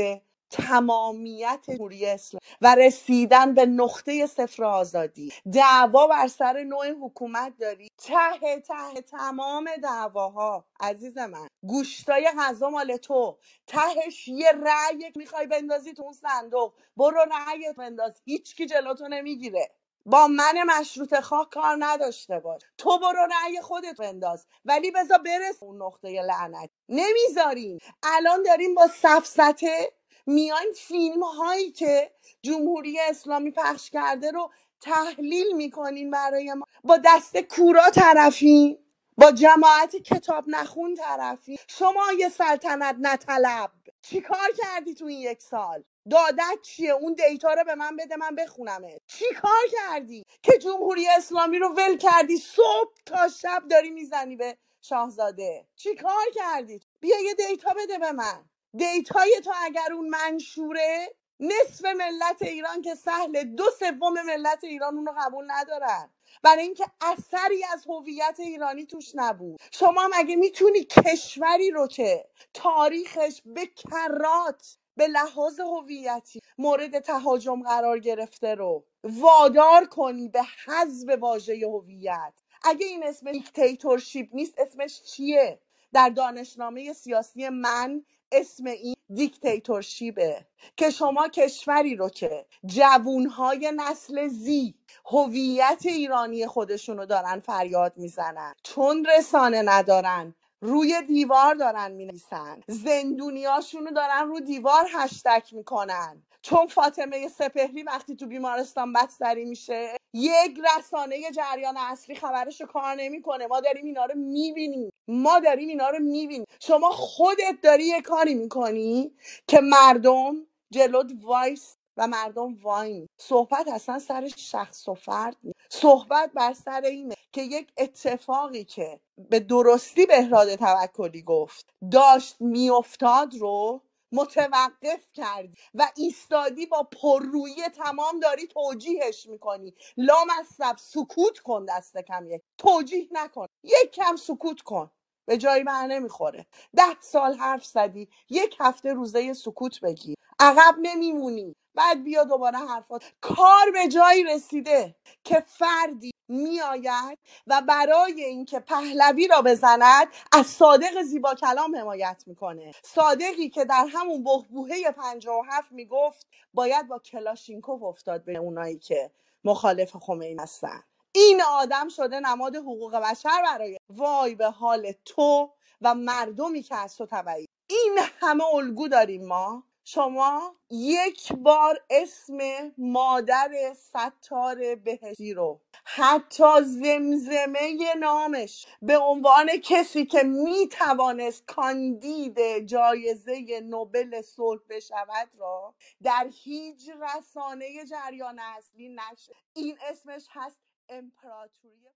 تمامیت 0.49 1.59
جمهوری 1.67 2.05
اسلامی 2.05 2.41
و 2.61 2.75
رسیدن 2.75 3.53
به 3.53 3.65
نقطه 3.65 4.27
صفر 4.27 4.63
آزادی. 4.63 5.33
دعوا 5.53 6.07
بر 6.07 6.27
سر 6.27 6.63
نوع 6.63 6.89
حکومت 6.91 7.53
داری؟ 7.59 7.89
ته 7.97 8.59
ته 8.59 9.01
تمام 9.01 9.69
دعواها. 9.83 10.65
عزیز 10.79 11.17
من 11.17 11.47
گوشتای 11.63 12.29
غذا 12.39 12.69
مال 12.69 12.97
تو. 12.97 13.37
تهش 13.67 14.27
یه 14.27 14.51
رأی 14.51 15.11
می‌خوای 15.15 15.47
بندازی 15.47 15.93
تو 15.93 16.03
اون 16.03 16.13
صندوق. 16.13 16.73
برو 16.97 17.19
رأیت 17.19 17.75
بنداز. 17.75 18.21
هیچکی 18.25 18.65
جلوتو 18.65 19.07
نمی‌گیره. 19.07 19.71
با 20.05 20.27
من 20.27 20.63
مشروط 20.67 21.19
خواه 21.19 21.49
کار 21.49 21.75
نداشته 21.79 22.39
باش. 22.39 22.61
تو 22.77 22.99
برو 22.99 23.27
رأی 23.31 23.61
خودت 23.61 23.97
بنداز. 23.97 24.47
ولی 24.65 24.91
بذار 24.91 25.17
برس 25.17 25.63
اون 25.63 25.81
نقطه 25.81 26.21
لعنت 26.21 26.69
نمی‌ذاریم. 26.89 27.77
الان 28.03 28.43
داریم 28.43 28.75
با 28.75 28.87
سفسته 28.87 29.93
میایم 30.29 30.73
فیلم 30.75 31.23
هایی 31.23 31.71
که 31.71 32.11
جمهوری 32.43 32.99
اسلامی 33.01 33.51
پخش 33.51 33.91
کرده 33.91 34.31
رو 34.31 34.51
تحلیل 34.81 35.57
می‌کنین 35.57 36.11
برای 36.11 36.53
ما. 36.55 36.65
با 36.85 36.99
دست 37.05 37.37
کورا 37.37 37.91
طرفین 37.91 38.79
با 39.17 39.31
جماعت 39.33 39.97
کتاب 39.97 40.45
نخون 40.47 40.95
طرفی 40.95 41.59
شما 41.69 42.03
یه 42.19 42.29
سلطنت 42.29 42.97
نطلب. 42.99 43.71
چیکار 44.03 44.49
کردی 44.57 44.95
تو 44.95 45.05
این 45.05 45.19
یک 45.21 45.41
سال؟ 45.43 45.83
دادت 46.11 46.59
چیه؟ 46.63 46.91
اون 46.93 47.13
دیتا 47.15 47.53
رو 47.55 47.65
به 47.65 47.75
من 47.75 47.97
بده 47.97 48.17
من 48.17 48.35
بخونمه 48.35 48.97
چی 49.07 49.25
کار 49.41 49.63
کردی 49.71 50.25
که 50.43 50.59
جمهوری 50.59 51.07
اسلامی 51.17 51.59
رو 51.59 51.69
ول 51.69 51.97
کردی؟ 51.97 52.37
صبح 52.37 52.93
تا 53.07 53.29
شب 53.29 53.63
داری 53.71 53.91
می‌زنی 53.91 54.37
به 54.37 54.57
شاهزاده. 54.83 55.67
چی 55.77 55.95
کار 55.95 56.25
کردی؟ 56.35 56.81
بیا 57.01 57.17
یه 57.21 57.35
data 57.35 57.75
بده 57.77 57.99
به 57.99 58.13
من. 58.13 58.45
data 58.77 59.28
ی 59.28 59.41
تو 59.43 59.51
اگر 59.63 59.93
اون 59.93 60.09
منشوره 60.09 61.15
نصف 61.39 61.85
ملت 61.85 62.41
ایران 62.41 62.81
که 62.81 62.95
سهله 62.95 63.43
دو 63.43 63.63
سوم 63.79 64.21
ملت 64.25 64.63
ایران 64.63 64.95
اونو 64.95 65.11
قبول 65.17 65.45
ندارن. 65.47 66.09
برای 66.43 66.63
اینکه 66.63 66.85
اثری 67.01 67.63
از 67.73 67.85
هویت 67.87 68.35
ایرانی 68.39 68.85
توش 68.85 69.11
نبود. 69.15 69.59
شما 69.71 70.09
مگه 70.19 70.35
می‌تونی 70.35 70.83
کشوری 70.83 71.71
رو 71.71 71.87
که 71.87 72.25
تاریخش 72.53 73.41
به 73.45 73.65
کرات 73.65 74.77
به 74.97 75.07
لحاظ 75.07 75.59
هویتی 75.59 76.41
مورد 76.57 76.99
تهاجم 76.99 77.63
قرار 77.63 77.99
گرفته 77.99 78.55
رو 78.55 78.85
وادار 79.03 79.85
کنی 79.85 80.29
به 80.29 80.43
حذف 80.65 81.09
واژه 81.19 81.67
هویت. 81.67 82.33
اگه 82.63 82.85
این 82.85 83.03
اسم 83.03 83.31
دیکتاتورشیپ 83.31 84.29
نیست 84.33 84.53
اسمش 84.57 85.01
چیه؟ 85.01 85.59
در 85.93 86.09
دانشنامه 86.09 86.93
سیاسی 86.93 87.49
من 87.49 88.05
اسم 88.31 88.65
این 88.65 88.95
دیکتاتورشیپه 89.13 90.47
که 90.77 90.89
شما 90.89 91.27
کشوری 91.27 91.95
رو 91.95 92.09
که 92.09 92.45
جوونهای 92.65 93.73
نسل 93.77 94.27
زی 94.27 94.75
هویت 95.05 95.81
ایرانی 95.85 96.47
خودشونو 96.47 97.05
دارن 97.05 97.39
فریاد 97.39 97.93
می‌زنن 97.97 98.55
چون 98.63 99.07
رسانه 99.17 99.61
ندارن 99.61 100.35
روی 100.61 101.01
دیوار 101.07 101.55
دارن 101.55 101.91
می‌نویسن 101.91 102.61
زندونیاشونو 102.67 103.91
دارن 103.91 104.27
رو 104.27 104.39
دیوار 104.39 104.87
هشتک 104.93 105.53
می‌کنن. 105.53 106.23
چون 106.41 106.67
فاطمه 106.67 107.27
سپهری 107.27 107.83
وقتی 107.83 108.15
تو 108.15 108.27
بیمارستان 108.27 108.93
بستری 108.93 109.45
میشه 109.45 109.97
یک 110.13 110.59
رسانه 110.77 111.31
جریان 111.31 111.77
اصلی 111.77 112.15
خبرش 112.15 112.61
رو 112.61 112.67
کار 112.67 112.95
نمی‌کنه. 112.95 113.47
ما 113.47 113.59
داریم 113.59 113.85
اینا 113.85 114.05
رو 114.05 114.15
می‌بینیم. 114.15 114.91
ما 115.07 115.39
داریم 115.39 115.69
اینا 115.69 115.89
رو 115.89 115.99
می‌بینیم. 115.99 116.45
شما 116.61 116.89
خودت 116.89 117.61
داری 117.63 117.83
یه 117.83 118.01
کاری 118.01 118.33
می‌کنی 118.33 119.11
که 119.47 119.59
مردم 119.61 120.35
جلوت 120.71 121.11
وایس 121.21 121.75
و 121.97 122.07
مردم 122.07 122.55
واین 122.61 123.07
صحبت 123.17 123.67
اصلا 123.67 123.99
سر 123.99 124.27
شخص 124.27 124.87
و 124.87 124.93
فرد 124.93 125.35
صحبت 125.69 126.31
بر 126.33 126.53
سر 126.53 126.81
اینه 126.81 127.15
که 127.31 127.41
یک 127.41 127.67
اتفاقی 127.77 128.63
که 128.63 128.99
به 129.29 129.39
درستی 129.39 130.05
بهراد 130.05 130.55
توکلی 130.55 131.21
گفت 131.21 131.69
داشت 131.91 132.35
میافتاد 132.39 133.35
رو 133.35 133.81
متوقف 134.13 135.07
کردی 135.13 135.53
و 135.75 135.89
ایستادی 135.97 136.65
با 136.65 136.83
پررویی 136.83 137.69
تمام 137.69 138.19
داری 138.21 138.47
توجیهش 138.47 139.27
می‌کنی. 139.27 139.75
لامصب 139.97 140.77
سکوت 140.79 141.39
کن 141.39 141.65
دست 141.69 141.97
کم 141.97 142.27
یک. 142.27 142.41
توجیه 142.57 143.09
نکن. 143.11 143.47
یک 143.63 143.91
کم 143.93 144.15
سکوت 144.15 144.61
کن. 144.61 144.91
به 145.27 145.37
جایی 145.37 145.63
من 145.63 145.87
نمی‌خوره. 145.87 146.47
ده 146.77 147.01
سال 147.01 147.33
حرف 147.35 147.65
زدی. 147.65 148.09
یک 148.29 148.57
هفته 148.59 148.93
روزه 148.93 149.33
سکوت 149.33 149.81
بگیر. 149.81 150.15
عقب 150.39 150.75
نمیمونی. 150.81 151.55
بعد 151.75 152.03
بیا 152.03 152.23
دوباره 152.23 152.59
حرفات. 152.59 153.03
کار 153.21 153.71
به 153.73 153.87
جایی 153.87 154.23
رسیده. 154.25 154.95
که 155.23 155.41
فردی 155.47 156.11
میآید 156.29 157.19
و 157.47 157.61
برای 157.67 158.23
اینکه 158.23 158.59
پهلوی 158.59 159.27
را 159.27 159.41
بزند 159.41 160.07
از 160.31 160.47
صادق 160.47 161.01
زیبا 161.01 161.35
کلام 161.35 161.75
حمایت 161.75 162.23
می‌کنه. 162.27 162.71
صادقی 162.83 163.49
که 163.49 163.65
در 163.65 163.85
همون 163.89 164.23
بهبوهه 164.23 164.91
57 164.91 165.71
می‌گفت 165.71 166.27
باید 166.53 166.87
با 166.87 166.99
کلاشینکوف 166.99 167.83
افتاد 167.83 168.25
به 168.25 168.37
اونایی 168.37 168.79
که 168.79 169.11
مخالف 169.43 169.95
خمینی 169.97 170.41
هستن. 170.41 170.83
این 171.11 171.41
آدم 171.41 171.89
شده 171.89 172.19
نماد 172.19 172.55
حقوق 172.55 172.95
بشر 172.95 173.41
برای 173.45 173.77
وای 173.89 174.35
به 174.35 174.45
حال 174.49 174.91
تو 175.05 175.51
و 175.81 175.95
مردمی 175.95 176.63
که 176.63 176.75
از 176.75 176.97
تو 176.97 177.05
تبعید 177.05 177.49
این 177.69 177.99
همه 178.19 178.43
الگو 178.53 178.87
داریم 178.87 179.25
ما. 179.27 179.63
شما 179.93 180.55
یک 180.71 181.33
بار 181.33 181.79
اسم 181.89 182.37
مادر 182.77 183.73
ستار 183.73 184.75
بهشتی 184.75 185.33
رو 185.33 185.61
حتی 185.85 186.61
زمزمه 186.63 187.95
نامش 187.99 188.65
به 188.81 188.97
عنوان 188.97 189.49
کسی 189.63 190.05
که 190.05 190.23
می‌توانست 190.23 191.45
کاندید 191.45 192.59
جایزه 192.59 193.59
نوبل 193.63 194.21
صلح 194.21 194.61
بشود 194.69 195.29
را 195.37 195.75
در 196.03 196.29
هیچ 196.43 196.89
رسانه 196.89 197.85
جریان 197.85 198.39
اصلی 198.39 198.89
نشد 198.89 199.33
این 199.53 199.77
اسمش 199.89 200.25
هست 200.29 200.59
امپراتوری 200.89 201.87